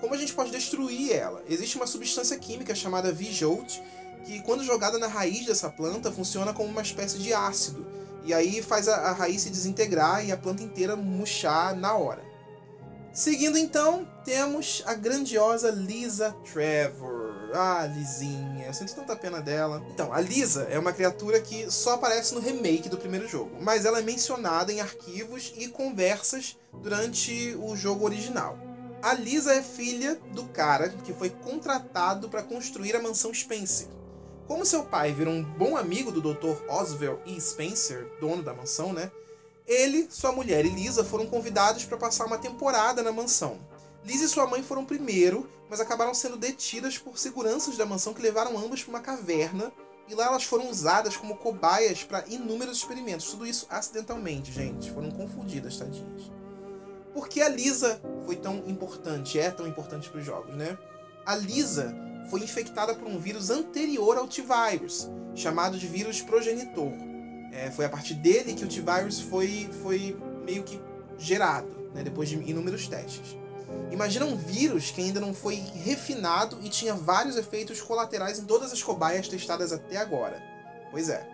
Como 0.00 0.12
a 0.12 0.16
gente 0.16 0.34
pode 0.34 0.50
destruir 0.50 1.12
ela? 1.12 1.42
Existe 1.48 1.76
uma 1.76 1.86
substância 1.86 2.36
química 2.36 2.74
chamada 2.74 3.12
V-Jolt, 3.12 3.80
que 4.24 4.40
quando 4.42 4.64
jogada 4.64 4.98
na 4.98 5.06
raiz 5.06 5.46
dessa 5.46 5.70
planta 5.70 6.10
funciona 6.10 6.52
como 6.52 6.68
uma 6.68 6.82
espécie 6.82 7.18
de 7.18 7.32
ácido, 7.32 7.86
e 8.24 8.34
aí 8.34 8.60
faz 8.60 8.88
a, 8.88 8.96
a 8.96 9.12
raiz 9.12 9.42
se 9.42 9.50
desintegrar 9.50 10.26
e 10.26 10.32
a 10.32 10.36
planta 10.36 10.62
inteira 10.62 10.96
murchar 10.96 11.76
na 11.76 11.94
hora. 11.94 12.22
Seguindo 13.12 13.56
então, 13.56 14.06
temos 14.24 14.82
a 14.86 14.94
grandiosa 14.94 15.70
Lisa 15.70 16.34
Trevor. 16.52 17.19
Ah, 17.52 17.86
Lizinha, 17.86 18.66
eu 18.66 18.74
sinto 18.74 18.94
tanta 18.94 19.16
pena 19.16 19.40
dela. 19.40 19.82
Então, 19.92 20.12
a 20.12 20.20
Lisa 20.20 20.64
é 20.70 20.78
uma 20.78 20.92
criatura 20.92 21.40
que 21.40 21.70
só 21.70 21.94
aparece 21.94 22.34
no 22.34 22.40
remake 22.40 22.88
do 22.88 22.98
primeiro 22.98 23.26
jogo, 23.26 23.56
mas 23.60 23.84
ela 23.84 23.98
é 23.98 24.02
mencionada 24.02 24.72
em 24.72 24.80
arquivos 24.80 25.52
e 25.56 25.68
conversas 25.68 26.56
durante 26.72 27.56
o 27.60 27.74
jogo 27.74 28.04
original. 28.04 28.58
A 29.02 29.14
Lisa 29.14 29.54
é 29.54 29.62
filha 29.62 30.20
do 30.32 30.44
cara 30.44 30.90
que 30.90 31.12
foi 31.12 31.30
contratado 31.30 32.28
para 32.28 32.42
construir 32.42 32.94
a 32.94 33.02
mansão 33.02 33.32
Spencer. 33.32 33.88
Como 34.46 34.66
seu 34.66 34.84
pai 34.84 35.12
virou 35.12 35.32
um 35.32 35.42
bom 35.42 35.76
amigo 35.76 36.10
do 36.10 36.20
Dr. 36.20 36.60
Oswell 36.68 37.20
E. 37.24 37.40
Spencer, 37.40 38.10
dono 38.20 38.42
da 38.42 38.52
mansão, 38.52 38.92
né? 38.92 39.10
Ele, 39.66 40.08
sua 40.10 40.32
mulher 40.32 40.66
e 40.66 40.68
Lisa 40.68 41.04
foram 41.04 41.26
convidados 41.26 41.84
para 41.84 41.96
passar 41.96 42.26
uma 42.26 42.36
temporada 42.36 43.02
na 43.02 43.12
mansão. 43.12 43.58
Liz 44.04 44.20
e 44.22 44.28
sua 44.28 44.46
mãe 44.46 44.62
foram 44.62 44.84
primeiro, 44.84 45.48
mas 45.68 45.80
acabaram 45.80 46.14
sendo 46.14 46.36
detidas 46.36 46.98
por 46.98 47.18
seguranças 47.18 47.76
da 47.76 47.84
mansão 47.86 48.14
que 48.14 48.22
levaram 48.22 48.58
ambas 48.58 48.82
para 48.82 48.90
uma 48.90 49.00
caverna 49.00 49.72
e 50.08 50.14
lá 50.14 50.26
elas 50.26 50.42
foram 50.42 50.68
usadas 50.68 51.16
como 51.16 51.36
cobaias 51.36 52.02
para 52.02 52.24
inúmeros 52.26 52.78
experimentos. 52.78 53.30
Tudo 53.30 53.46
isso 53.46 53.66
acidentalmente, 53.70 54.50
gente. 54.50 54.90
Foram 54.90 55.10
confundidas, 55.10 55.76
tadinhas. 55.76 56.32
Por 57.14 57.28
que 57.28 57.40
a 57.40 57.48
Lisa 57.48 58.00
foi 58.24 58.36
tão 58.36 58.64
importante, 58.66 59.38
é 59.38 59.50
tão 59.50 59.66
importante 59.66 60.08
para 60.08 60.18
os 60.18 60.26
jogos, 60.26 60.54
né? 60.54 60.76
A 61.24 61.36
Lisa 61.36 61.94
foi 62.28 62.40
infectada 62.40 62.94
por 62.94 63.06
um 63.06 63.18
vírus 63.18 63.50
anterior 63.50 64.16
ao 64.16 64.26
T-Virus, 64.26 65.08
chamado 65.34 65.78
de 65.78 65.86
vírus 65.86 66.20
progenitor. 66.20 66.92
É, 67.52 67.70
foi 67.70 67.84
a 67.84 67.88
partir 67.88 68.14
dele 68.14 68.54
que 68.54 68.64
o 68.64 68.68
T-Virus 68.68 69.20
foi, 69.20 69.68
foi 69.82 70.16
meio 70.44 70.62
que 70.62 70.80
gerado, 71.18 71.90
né, 71.94 72.02
depois 72.02 72.28
de 72.28 72.36
inúmeros 72.36 72.88
testes. 72.88 73.36
Imagina 73.90 74.24
um 74.24 74.36
vírus 74.36 74.90
que 74.90 75.00
ainda 75.00 75.20
não 75.20 75.34
foi 75.34 75.56
refinado 75.56 76.58
e 76.62 76.68
tinha 76.68 76.94
vários 76.94 77.36
efeitos 77.36 77.80
colaterais 77.80 78.38
em 78.38 78.44
todas 78.44 78.72
as 78.72 78.82
cobaias 78.82 79.28
testadas 79.28 79.72
até 79.72 79.96
agora. 79.96 80.42
Pois 80.90 81.08
é. 81.08 81.28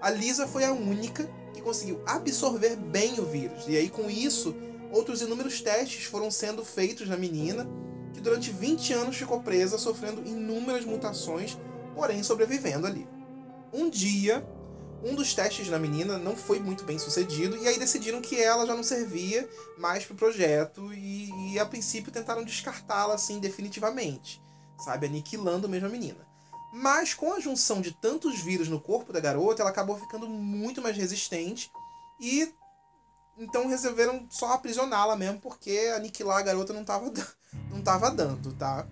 A 0.00 0.10
Lisa 0.10 0.46
foi 0.46 0.64
a 0.64 0.72
única 0.72 1.28
que 1.54 1.62
conseguiu 1.62 2.02
absorver 2.06 2.76
bem 2.76 3.18
o 3.18 3.24
vírus, 3.24 3.64
e 3.66 3.76
aí 3.76 3.88
com 3.88 4.10
isso, 4.10 4.54
outros 4.92 5.22
inúmeros 5.22 5.60
testes 5.60 6.04
foram 6.04 6.30
sendo 6.30 6.64
feitos 6.64 7.08
na 7.08 7.16
menina, 7.16 7.66
que 8.12 8.20
durante 8.20 8.50
20 8.50 8.92
anos 8.92 9.16
ficou 9.16 9.40
presa, 9.40 9.78
sofrendo 9.78 10.26
inúmeras 10.26 10.84
mutações, 10.84 11.56
porém 11.94 12.22
sobrevivendo 12.22 12.86
ali. 12.86 13.08
Um 13.72 13.88
dia, 13.88 14.46
um 15.02 15.14
dos 15.14 15.34
testes 15.34 15.68
na 15.68 15.78
menina 15.78 16.18
não 16.18 16.36
foi 16.36 16.58
muito 16.58 16.84
bem 16.84 16.98
sucedido 16.98 17.56
e 17.56 17.68
aí 17.68 17.78
decidiram 17.78 18.20
que 18.20 18.40
ela 18.40 18.66
já 18.66 18.74
não 18.74 18.82
servia 18.82 19.48
mais 19.78 20.04
para 20.04 20.14
o 20.14 20.16
projeto 20.16 20.92
e, 20.92 21.52
e, 21.52 21.58
a 21.58 21.66
princípio 21.66 22.12
tentaram 22.12 22.44
descartá-la 22.44 23.14
assim 23.14 23.38
definitivamente, 23.38 24.42
sabe, 24.78 25.06
aniquilando 25.06 25.68
mesmo 25.68 25.86
a 25.86 25.90
menina. 25.90 26.26
Mas 26.72 27.14
com 27.14 27.32
a 27.32 27.40
junção 27.40 27.80
de 27.80 27.92
tantos 27.92 28.40
vírus 28.40 28.68
no 28.68 28.80
corpo 28.80 29.12
da 29.12 29.20
garota, 29.20 29.62
ela 29.62 29.70
acabou 29.70 29.98
ficando 29.98 30.28
muito 30.28 30.82
mais 30.82 30.96
resistente 30.96 31.70
e 32.20 32.52
então 33.38 33.68
resolveram 33.68 34.26
só 34.30 34.52
aprisioná-la 34.54 35.14
mesmo 35.14 35.40
porque 35.40 35.92
aniquilar 35.94 36.38
a 36.38 36.42
garota 36.42 36.72
não 36.72 36.80
estava 36.80 37.12
não 37.70 37.82
tava 37.82 38.10
dando, 38.10 38.52
tá? 38.54 38.86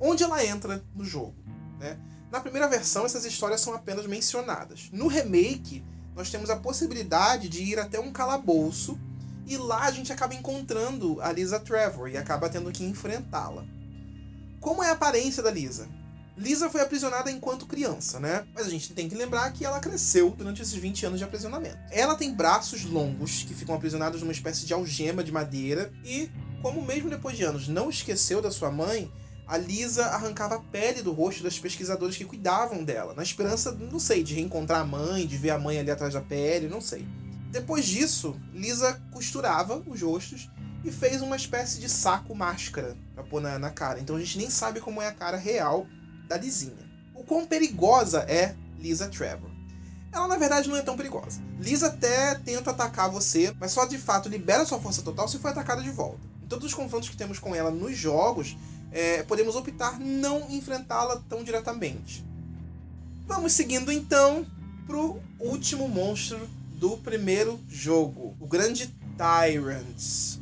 Onde 0.00 0.22
ela 0.22 0.44
entra 0.44 0.84
no 0.94 1.04
jogo, 1.04 1.34
né? 1.78 1.98
Na 2.34 2.40
primeira 2.40 2.66
versão, 2.66 3.06
essas 3.06 3.24
histórias 3.24 3.60
são 3.60 3.74
apenas 3.74 4.06
mencionadas. 4.06 4.88
No 4.90 5.06
remake, 5.06 5.84
nós 6.16 6.32
temos 6.32 6.50
a 6.50 6.56
possibilidade 6.56 7.48
de 7.48 7.62
ir 7.62 7.78
até 7.78 8.00
um 8.00 8.10
calabouço 8.10 8.98
e 9.46 9.56
lá 9.56 9.84
a 9.84 9.92
gente 9.92 10.12
acaba 10.12 10.34
encontrando 10.34 11.20
a 11.20 11.30
Lisa 11.30 11.60
Trevor 11.60 12.08
e 12.08 12.16
acaba 12.16 12.48
tendo 12.48 12.72
que 12.72 12.82
enfrentá-la. 12.82 13.64
Como 14.58 14.82
é 14.82 14.88
a 14.88 14.94
aparência 14.94 15.44
da 15.44 15.50
Lisa? 15.52 15.88
Lisa 16.36 16.68
foi 16.68 16.80
aprisionada 16.80 17.30
enquanto 17.30 17.66
criança, 17.66 18.18
né? 18.18 18.44
Mas 18.52 18.66
a 18.66 18.70
gente 18.70 18.92
tem 18.92 19.08
que 19.08 19.14
lembrar 19.14 19.52
que 19.52 19.64
ela 19.64 19.78
cresceu 19.78 20.30
durante 20.30 20.60
esses 20.60 20.74
20 20.74 21.06
anos 21.06 21.18
de 21.20 21.24
aprisionamento. 21.24 21.78
Ela 21.92 22.16
tem 22.16 22.34
braços 22.34 22.82
longos 22.82 23.44
que 23.44 23.54
ficam 23.54 23.76
aprisionados 23.76 24.20
numa 24.20 24.32
espécie 24.32 24.66
de 24.66 24.74
algema 24.74 25.22
de 25.22 25.30
madeira 25.30 25.92
e, 26.04 26.28
como 26.60 26.84
mesmo 26.84 27.08
depois 27.08 27.36
de 27.36 27.44
anos 27.44 27.68
não 27.68 27.88
esqueceu 27.88 28.42
da 28.42 28.50
sua 28.50 28.72
mãe, 28.72 29.08
a 29.46 29.56
Lisa 29.56 30.06
arrancava 30.06 30.56
a 30.56 30.60
pele 30.60 31.02
do 31.02 31.12
rosto 31.12 31.42
das 31.42 31.58
pesquisadoras 31.58 32.16
que 32.16 32.24
cuidavam 32.24 32.82
dela, 32.82 33.14
na 33.14 33.22
esperança, 33.22 33.72
não 33.72 33.98
sei, 33.98 34.22
de 34.22 34.34
reencontrar 34.34 34.80
a 34.80 34.84
mãe, 34.84 35.26
de 35.26 35.36
ver 35.36 35.50
a 35.50 35.58
mãe 35.58 35.78
ali 35.78 35.90
atrás 35.90 36.14
da 36.14 36.20
pele, 36.20 36.68
não 36.68 36.80
sei. 36.80 37.06
Depois 37.50 37.84
disso, 37.84 38.40
Lisa 38.52 39.00
costurava 39.12 39.82
os 39.86 40.00
rostos 40.02 40.50
e 40.82 40.90
fez 40.90 41.22
uma 41.22 41.36
espécie 41.36 41.80
de 41.80 41.88
saco 41.88 42.34
máscara 42.34 42.96
pra 43.14 43.22
pôr 43.22 43.40
na, 43.40 43.58
na 43.58 43.70
cara. 43.70 44.00
Então 44.00 44.16
a 44.16 44.18
gente 44.18 44.38
nem 44.38 44.50
sabe 44.50 44.80
como 44.80 45.00
é 45.00 45.08
a 45.08 45.12
cara 45.12 45.36
real 45.36 45.86
da 46.26 46.36
Lizinha. 46.36 46.90
O 47.14 47.22
quão 47.22 47.46
perigosa 47.46 48.20
é 48.20 48.56
Lisa 48.78 49.08
Trevor? 49.08 49.50
Ela 50.12 50.28
na 50.28 50.36
verdade 50.36 50.68
não 50.68 50.76
é 50.76 50.82
tão 50.82 50.96
perigosa. 50.96 51.40
Lisa 51.58 51.88
até 51.88 52.34
tenta 52.36 52.70
atacar 52.70 53.10
você, 53.10 53.54
mas 53.58 53.72
só 53.72 53.84
de 53.84 53.98
fato 53.98 54.28
libera 54.28 54.64
sua 54.64 54.78
força 54.78 55.02
total 55.02 55.28
se 55.28 55.38
for 55.38 55.48
atacada 55.48 55.82
de 55.82 55.90
volta. 55.90 56.20
Em 56.42 56.46
todos 56.46 56.66
os 56.66 56.74
confrontos 56.74 57.08
que 57.08 57.16
temos 57.16 57.38
com 57.38 57.54
ela 57.54 57.70
nos 57.70 57.96
jogos, 57.96 58.56
é, 58.94 59.24
podemos 59.24 59.56
optar 59.56 59.98
não 59.98 60.48
enfrentá-la 60.48 61.20
tão 61.28 61.42
diretamente. 61.42 62.24
Vamos 63.26 63.52
seguindo 63.52 63.90
então 63.90 64.46
pro 64.86 65.20
último 65.40 65.88
monstro 65.88 66.48
do 66.76 66.96
primeiro 66.98 67.58
jogo, 67.68 68.36
o 68.38 68.46
grande 68.46 68.88
Tyrant, 69.16 70.38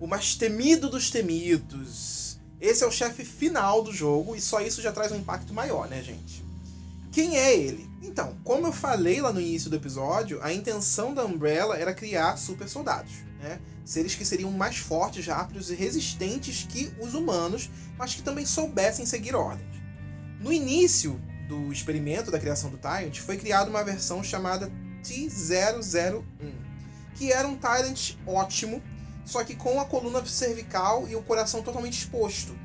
o 0.00 0.06
mais 0.08 0.34
temido 0.34 0.90
dos 0.90 1.10
temidos. 1.10 2.40
Esse 2.60 2.82
é 2.82 2.86
o 2.86 2.90
chefe 2.90 3.24
final 3.24 3.82
do 3.84 3.92
jogo 3.92 4.34
e 4.34 4.40
só 4.40 4.60
isso 4.60 4.82
já 4.82 4.90
traz 4.90 5.12
um 5.12 5.16
impacto 5.16 5.54
maior, 5.54 5.86
né, 5.88 6.02
gente? 6.02 6.44
Quem 7.12 7.36
é 7.36 7.56
ele? 7.56 7.85
Então, 8.06 8.36
como 8.44 8.68
eu 8.68 8.72
falei 8.72 9.20
lá 9.20 9.32
no 9.32 9.40
início 9.40 9.68
do 9.68 9.74
episódio, 9.74 10.38
a 10.40 10.52
intenção 10.52 11.12
da 11.12 11.24
Umbrella 11.24 11.76
era 11.76 11.92
criar 11.92 12.36
super 12.36 12.68
soldados, 12.68 13.12
né? 13.40 13.60
Seres 13.84 14.14
que 14.14 14.24
seriam 14.24 14.50
mais 14.52 14.76
fortes, 14.76 15.26
rápidos 15.26 15.70
e 15.70 15.74
resistentes 15.74 16.64
que 16.68 16.92
os 17.00 17.14
humanos, 17.14 17.68
mas 17.98 18.14
que 18.14 18.22
também 18.22 18.46
soubessem 18.46 19.04
seguir 19.04 19.34
ordens. 19.34 19.82
No 20.40 20.52
início 20.52 21.20
do 21.48 21.72
experimento 21.72 22.30
da 22.30 22.38
criação 22.38 22.70
do 22.70 22.78
Tyrant, 22.78 23.18
foi 23.18 23.36
criada 23.36 23.68
uma 23.68 23.82
versão 23.82 24.22
chamada 24.22 24.70
T001, 25.02 26.22
que 27.16 27.32
era 27.32 27.48
um 27.48 27.56
Tyrant 27.56 28.14
ótimo, 28.24 28.80
só 29.24 29.42
que 29.42 29.56
com 29.56 29.80
a 29.80 29.84
coluna 29.84 30.24
cervical 30.24 31.08
e 31.08 31.16
o 31.16 31.22
coração 31.22 31.60
totalmente 31.60 31.98
exposto. 31.98 32.56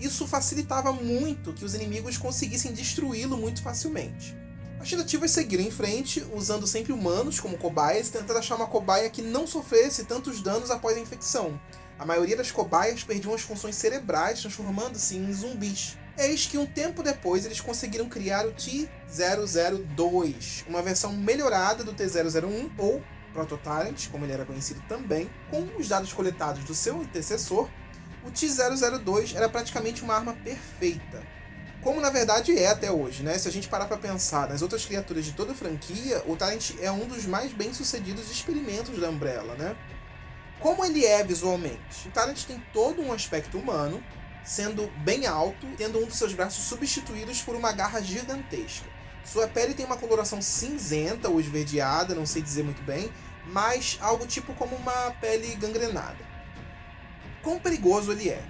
Isso 0.00 0.26
facilitava 0.26 0.92
muito 0.92 1.52
que 1.52 1.64
os 1.64 1.74
inimigos 1.74 2.18
conseguissem 2.18 2.72
destruí-lo 2.72 3.36
muito 3.36 3.62
facilmente. 3.62 4.40
As 4.80 4.88
tentativas 4.88 5.32
seguiram 5.32 5.62
em 5.62 5.70
frente, 5.70 6.26
usando 6.32 6.66
sempre 6.66 6.90
humanos 6.90 7.38
como 7.38 7.58
cobaias, 7.58 8.08
tentando 8.08 8.38
achar 8.38 8.56
uma 8.56 8.66
cobaia 8.66 9.10
que 9.10 9.20
não 9.20 9.46
sofresse 9.46 10.04
tantos 10.04 10.40
danos 10.40 10.70
após 10.70 10.96
a 10.96 11.00
infecção. 11.00 11.60
A 11.98 12.06
maioria 12.06 12.34
das 12.34 12.50
cobaias 12.50 13.04
perdiam 13.04 13.34
as 13.34 13.42
funções 13.42 13.74
cerebrais, 13.74 14.40
transformando-se 14.40 15.18
em 15.18 15.30
zumbis. 15.34 15.98
Eis 16.16 16.46
que 16.46 16.56
um 16.56 16.64
tempo 16.64 17.02
depois 17.02 17.44
eles 17.44 17.60
conseguiram 17.60 18.08
criar 18.08 18.46
o 18.46 18.52
T-002, 18.52 20.64
uma 20.66 20.80
versão 20.80 21.12
melhorada 21.12 21.84
do 21.84 21.92
T-001, 21.92 22.70
ou 22.78 23.02
Proto-Tyrant, 23.34 24.08
como 24.10 24.24
ele 24.24 24.32
era 24.32 24.46
conhecido 24.46 24.82
também, 24.88 25.28
com 25.50 25.60
os 25.78 25.88
dados 25.88 26.10
coletados 26.10 26.64
do 26.64 26.74
seu 26.74 27.02
antecessor, 27.02 27.68
o 28.26 28.30
T-002 28.30 29.36
era 29.36 29.46
praticamente 29.46 30.02
uma 30.02 30.14
arma 30.14 30.32
perfeita 30.42 31.22
como 31.82 32.00
na 32.00 32.10
verdade 32.10 32.56
é 32.56 32.68
até 32.68 32.90
hoje, 32.90 33.22
né? 33.22 33.38
Se 33.38 33.48
a 33.48 33.52
gente 33.52 33.68
parar 33.68 33.86
para 33.86 33.96
pensar 33.96 34.48
nas 34.48 34.62
outras 34.62 34.84
criaturas 34.84 35.24
de 35.24 35.32
toda 35.32 35.52
a 35.52 35.54
franquia, 35.54 36.22
o 36.26 36.36
Tyrant 36.36 36.72
é 36.80 36.90
um 36.90 37.06
dos 37.06 37.24
mais 37.24 37.52
bem-sucedidos 37.52 38.30
experimentos 38.30 38.98
da 38.98 39.08
Umbrella, 39.08 39.54
né? 39.54 39.76
Como 40.60 40.84
ele 40.84 41.06
é 41.06 41.24
visualmente? 41.24 42.06
O 42.08 42.10
Tyrant 42.10 42.44
tem 42.44 42.62
todo 42.72 43.00
um 43.00 43.12
aspecto 43.12 43.58
humano, 43.58 44.02
sendo 44.44 44.88
bem 44.98 45.26
alto, 45.26 45.66
tendo 45.78 45.98
um 45.98 46.06
dos 46.06 46.16
seus 46.16 46.34
braços 46.34 46.64
substituídos 46.64 47.40
por 47.40 47.56
uma 47.56 47.72
garra 47.72 48.00
gigantesca. 48.02 48.86
Sua 49.24 49.48
pele 49.48 49.74
tem 49.74 49.86
uma 49.86 49.96
coloração 49.96 50.42
cinzenta 50.42 51.28
ou 51.28 51.40
esverdeada, 51.40 52.14
não 52.14 52.26
sei 52.26 52.42
dizer 52.42 52.62
muito 52.62 52.82
bem, 52.82 53.10
mas 53.46 53.98
algo 54.00 54.26
tipo 54.26 54.52
como 54.54 54.76
uma 54.76 55.12
pele 55.20 55.54
gangrenada. 55.54 56.18
Quão 57.42 57.58
perigoso 57.58 58.12
ele 58.12 58.28
é? 58.28 58.42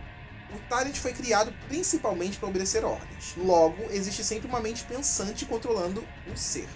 O 0.53 0.59
Tyrant 0.69 0.97
foi 0.97 1.13
criado 1.13 1.53
principalmente 1.69 2.39
para 2.39 2.49
obedecer 2.49 2.85
ordens. 2.85 3.35
Logo, 3.37 3.85
existe 3.91 4.25
sempre 4.25 4.49
uma 4.49 4.61
mente 4.61 4.85
pensante 4.85 5.47
controlando 5.47 6.05
o 6.33 6.37
ser. 6.37 6.69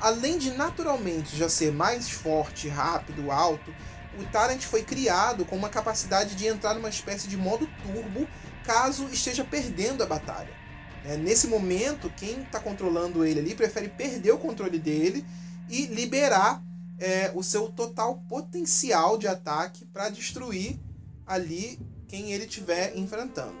Além 0.00 0.38
de 0.38 0.50
naturalmente 0.50 1.36
já 1.36 1.48
ser 1.48 1.72
mais 1.72 2.10
forte, 2.10 2.68
rápido, 2.68 3.30
alto, 3.30 3.72
o 4.18 4.24
Tyrant 4.24 4.60
foi 4.62 4.82
criado 4.82 5.44
com 5.44 5.56
uma 5.56 5.68
capacidade 5.68 6.34
de 6.34 6.46
entrar 6.46 6.74
numa 6.74 6.88
espécie 6.88 7.28
de 7.28 7.36
modo 7.36 7.68
turbo 7.82 8.26
caso 8.64 9.08
esteja 9.08 9.44
perdendo 9.44 10.02
a 10.02 10.06
batalha. 10.06 10.62
É, 11.04 11.16
nesse 11.16 11.48
momento, 11.48 12.12
quem 12.16 12.42
está 12.42 12.60
controlando 12.60 13.24
ele 13.24 13.40
ali 13.40 13.54
prefere 13.54 13.88
perder 13.88 14.32
o 14.32 14.38
controle 14.38 14.78
dele 14.78 15.24
e 15.68 15.86
liberar 15.86 16.62
é, 16.98 17.32
o 17.34 17.42
seu 17.42 17.68
total 17.68 18.22
potencial 18.28 19.18
de 19.18 19.26
ataque 19.26 19.84
para 19.86 20.08
destruir 20.08 20.78
ali 21.26 21.78
quem 22.12 22.30
ele 22.30 22.44
estiver 22.44 22.94
enfrentando. 22.94 23.56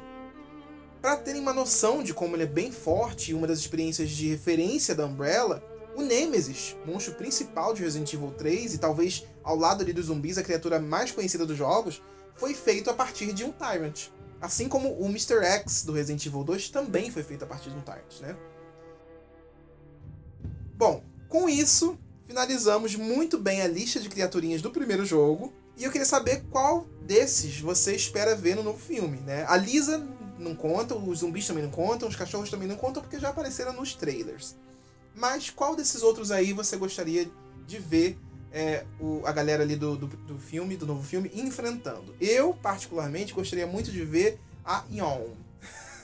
Para 1.00 1.16
terem 1.16 1.40
uma 1.40 1.54
noção 1.54 2.02
de 2.02 2.12
como 2.12 2.36
ele 2.36 2.42
é 2.42 2.46
bem 2.46 2.70
forte 2.70 3.30
e 3.30 3.34
uma 3.34 3.46
das 3.46 3.58
experiências 3.58 4.10
de 4.10 4.28
referência 4.28 4.94
da 4.94 5.06
Umbrella, 5.06 5.64
o 5.96 6.02
Nemesis, 6.02 6.76
monstro 6.84 7.14
principal 7.14 7.72
de 7.72 7.82
Resident 7.82 8.12
Evil 8.12 8.30
3 8.32 8.74
e 8.74 8.78
talvez 8.78 9.26
ao 9.42 9.56
lado 9.56 9.82
ali 9.82 9.94
dos 9.94 10.06
zumbis 10.06 10.36
a 10.36 10.42
criatura 10.42 10.78
mais 10.78 11.10
conhecida 11.10 11.46
dos 11.46 11.56
jogos, 11.56 12.02
foi 12.36 12.52
feito 12.52 12.90
a 12.90 12.94
partir 12.94 13.32
de 13.32 13.42
um 13.42 13.50
Tyrant. 13.50 14.08
Assim 14.38 14.68
como 14.68 14.90
o 15.00 15.06
Mr. 15.06 15.42
X 15.42 15.82
do 15.82 15.92
Resident 15.92 16.26
Evil 16.26 16.44
2 16.44 16.68
também 16.68 17.10
foi 17.10 17.22
feito 17.22 17.44
a 17.44 17.46
partir 17.46 17.70
de 17.70 17.76
um 17.76 17.80
Tyrant, 17.80 18.20
né? 18.20 18.36
Bom, 20.74 21.02
com 21.26 21.48
isso, 21.48 21.98
finalizamos 22.26 22.96
muito 22.96 23.38
bem 23.38 23.62
a 23.62 23.66
lista 23.66 23.98
de 23.98 24.10
criaturinhas 24.10 24.60
do 24.60 24.70
primeiro 24.70 25.06
jogo. 25.06 25.54
E 25.76 25.84
eu 25.84 25.90
queria 25.90 26.06
saber 26.06 26.44
qual 26.50 26.86
desses 27.02 27.58
você 27.60 27.94
espera 27.94 28.36
ver 28.36 28.56
no 28.56 28.62
novo 28.62 28.78
filme, 28.78 29.18
né? 29.18 29.44
A 29.48 29.56
Lisa 29.56 30.06
não 30.38 30.54
conta, 30.54 30.94
os 30.94 31.20
zumbis 31.20 31.46
também 31.46 31.62
não 31.62 31.70
contam, 31.70 32.08
os 32.08 32.16
cachorros 32.16 32.50
também 32.50 32.68
não 32.68 32.76
contam 32.76 33.02
porque 33.02 33.18
já 33.18 33.30
apareceram 33.30 33.72
nos 33.72 33.94
trailers. 33.94 34.56
Mas 35.14 35.50
qual 35.50 35.76
desses 35.76 36.02
outros 36.02 36.30
aí 36.30 36.52
você 36.52 36.76
gostaria 36.76 37.30
de 37.66 37.78
ver 37.78 38.18
é, 38.50 38.84
o, 39.00 39.22
a 39.24 39.32
galera 39.32 39.62
ali 39.62 39.76
do, 39.76 39.96
do, 39.96 40.06
do, 40.06 40.38
filme, 40.38 40.76
do 40.76 40.86
novo 40.86 41.02
filme, 41.02 41.30
enfrentando? 41.34 42.14
Eu, 42.20 42.54
particularmente, 42.54 43.32
gostaria 43.32 43.66
muito 43.66 43.90
de 43.90 44.04
ver 44.04 44.38
a 44.64 44.84
Yon. 44.90 45.28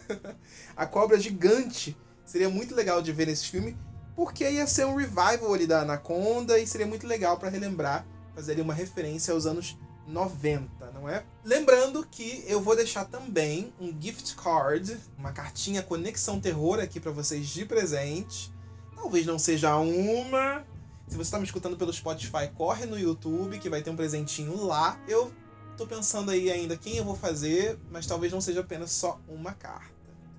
a 0.76 0.87
cobra 0.87 1.18
gigante. 1.18 1.96
Seria 2.24 2.48
muito 2.48 2.74
legal 2.74 3.00
de 3.00 3.11
ver 3.11 3.26
nesse 3.26 3.46
filme, 3.46 3.76
porque 4.14 4.48
ia 4.48 4.66
ser 4.66 4.85
um 4.85 4.94
revival 4.94 5.54
ali 5.54 5.66
da 5.66 5.81
Anaconda 5.81 6.59
e 6.59 6.66
seria 6.66 6.87
muito 6.87 7.07
legal 7.07 7.38
para 7.38 7.48
relembrar 7.48 8.07
fazer 8.38 8.53
ali 8.53 8.61
uma 8.61 8.72
referência 8.72 9.35
aos 9.35 9.46
anos 9.46 9.77
90, 10.07 10.92
não 10.92 11.09
é? 11.09 11.24
Lembrando 11.44 12.07
que 12.09 12.44
eu 12.46 12.61
vou 12.61 12.77
deixar 12.77 13.05
também 13.05 13.74
um 13.81 13.92
gift 14.01 14.37
card, 14.37 14.96
uma 15.18 15.33
cartinha 15.33 15.83
Conexão 15.83 16.40
Terror 16.40 16.79
aqui 16.79 17.01
para 17.01 17.11
vocês 17.11 17.48
de 17.48 17.64
presente. 17.64 18.53
Talvez 18.94 19.27
não 19.27 19.40
seja 19.40 19.77
uma. 19.77 20.64
Se 21.09 21.16
você 21.16 21.22
está 21.22 21.38
me 21.38 21.46
escutando 21.46 21.77
pelo 21.77 21.92
Spotify, 21.92 22.48
corre 22.55 22.87
no 22.87 22.96
YouTube 22.96 23.59
que 23.59 23.68
vai 23.68 23.83
ter 23.83 23.90
um 23.90 23.96
presentinho 23.96 24.64
lá. 24.64 25.01
Eu 25.09 25.33
tô 25.77 25.85
pensando 25.85 26.31
aí 26.31 26.48
ainda 26.48 26.77
quem 26.77 26.96
eu 26.96 27.05
vou 27.05 27.16
fazer, 27.16 27.77
mas 27.90 28.07
talvez 28.07 28.33
não 28.33 28.40
seja 28.40 28.61
apenas 28.61 28.92
só 28.92 29.20
uma 29.27 29.53
carta. 29.53 29.92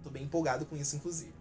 Tô 0.05 0.09
bem 0.09 0.23
empolgado 0.23 0.65
com 0.65 0.77
isso, 0.77 0.95
inclusive. 0.95 1.38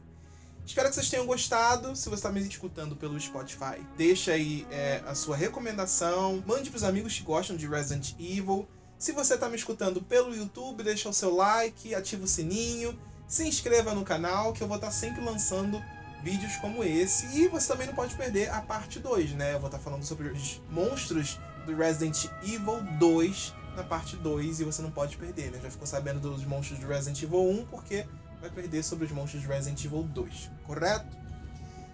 Espero 0.69 0.91
que 0.91 0.97
vocês 0.97 1.09
tenham 1.09 1.25
gostado. 1.25 1.97
Se 1.97 2.11
você 2.11 2.17
está 2.17 2.31
me 2.31 2.47
escutando 2.47 2.95
pelo 2.95 3.19
Spotify, 3.19 3.81
deixa 3.97 4.33
aí 4.33 4.67
é, 4.71 5.03
a 5.07 5.15
sua 5.15 5.35
recomendação. 5.35 6.45
Mande 6.47 6.69
para 6.69 6.77
os 6.77 6.85
amigos 6.85 7.17
que 7.17 7.23
gostam 7.23 7.57
de 7.57 7.67
Resident 7.67 8.13
Evil. 8.21 8.69
Se 8.99 9.13
você 9.13 9.33
está 9.33 9.49
me 9.49 9.57
escutando 9.57 10.03
pelo 10.03 10.37
YouTube, 10.37 10.83
deixa 10.83 11.09
o 11.09 11.13
seu 11.15 11.35
like, 11.35 11.95
ativa 11.95 12.25
o 12.25 12.29
sininho, 12.29 12.99
se 13.27 13.49
inscreva 13.49 13.95
no 13.95 14.05
canal 14.05 14.53
que 14.53 14.63
eu 14.63 14.69
vou 14.69 14.77
estar 14.77 14.89
tá 14.89 14.93
sempre 14.93 15.25
lançando 15.25 15.83
vídeos 16.23 16.57
como 16.57 16.85
esse. 16.85 17.25
E 17.35 17.49
você 17.49 17.69
também 17.69 17.87
não 17.87 17.95
pode 17.95 18.15
perder 18.15 18.51
a 18.51 18.61
parte 18.61 18.99
2, 18.99 19.33
né? 19.33 19.55
Eu 19.55 19.61
vou 19.61 19.69
estar 19.69 19.79
tá 19.79 19.85
falando 19.85 20.05
sobre 20.05 20.29
os 20.29 20.61
monstros 20.69 21.41
do 21.65 21.75
Resident 21.75 22.27
Evil 22.43 22.83
2 22.99 23.55
na 23.75 23.85
parte 23.85 24.17
2 24.17 24.61
e 24.61 24.65
você 24.65 24.83
não 24.83 24.91
pode 24.91 25.17
perder, 25.17 25.51
né? 25.51 25.61
Já 25.63 25.71
ficou 25.71 25.87
sabendo 25.87 26.21
dos 26.21 26.45
monstros 26.45 26.79
do 26.79 26.87
Resident 26.87 27.23
Evil 27.23 27.41
1 27.41 27.67
porque 27.71 28.05
vai 28.41 28.51
perder 28.51 28.83
sobre 28.83 29.05
os 29.05 29.13
monstros 29.13 29.43
de 29.43 29.49
Resident 29.49 29.85
Evil 29.85 30.03
2, 30.03 30.51
correto? 30.67 31.17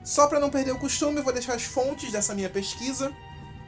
Só 0.05 0.27
para 0.27 0.41
não 0.41 0.51
perder 0.51 0.73
o 0.73 0.79
costume, 0.79 1.17
eu 1.17 1.25
vou 1.25 1.33
deixar 1.33 1.55
as 1.55 1.63
fontes 1.63 2.13
dessa 2.13 2.35
minha 2.35 2.51
pesquisa. 2.51 3.11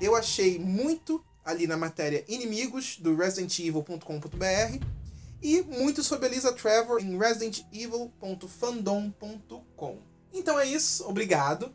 Eu 0.00 0.14
achei 0.14 0.58
muito 0.58 1.24
ali 1.44 1.66
na 1.66 1.76
matéria 1.76 2.24
Inimigos 2.28 2.96
do 2.98 3.16
residentevil.com.br 3.16 4.84
e 5.42 5.62
muito 5.62 6.02
sobre 6.02 6.26
a 6.26 6.30
Lisa 6.30 6.52
Trevor 6.52 7.00
em 7.00 7.16
residentevil.fandom.com. 7.16 9.98
Então 10.32 10.58
é 10.60 10.66
isso, 10.66 11.08
obrigado. 11.08 11.72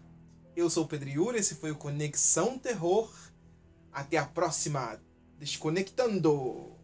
Eu 0.55 0.69
sou 0.69 0.83
o 0.83 0.87
Pedro 0.87 1.09
Yuri, 1.09 1.39
esse 1.39 1.55
foi 1.55 1.71
o 1.71 1.75
Conexão 1.75 2.59
Terror. 2.59 3.11
Até 3.91 4.17
a 4.17 4.25
próxima. 4.25 5.01
Desconectando! 5.39 6.75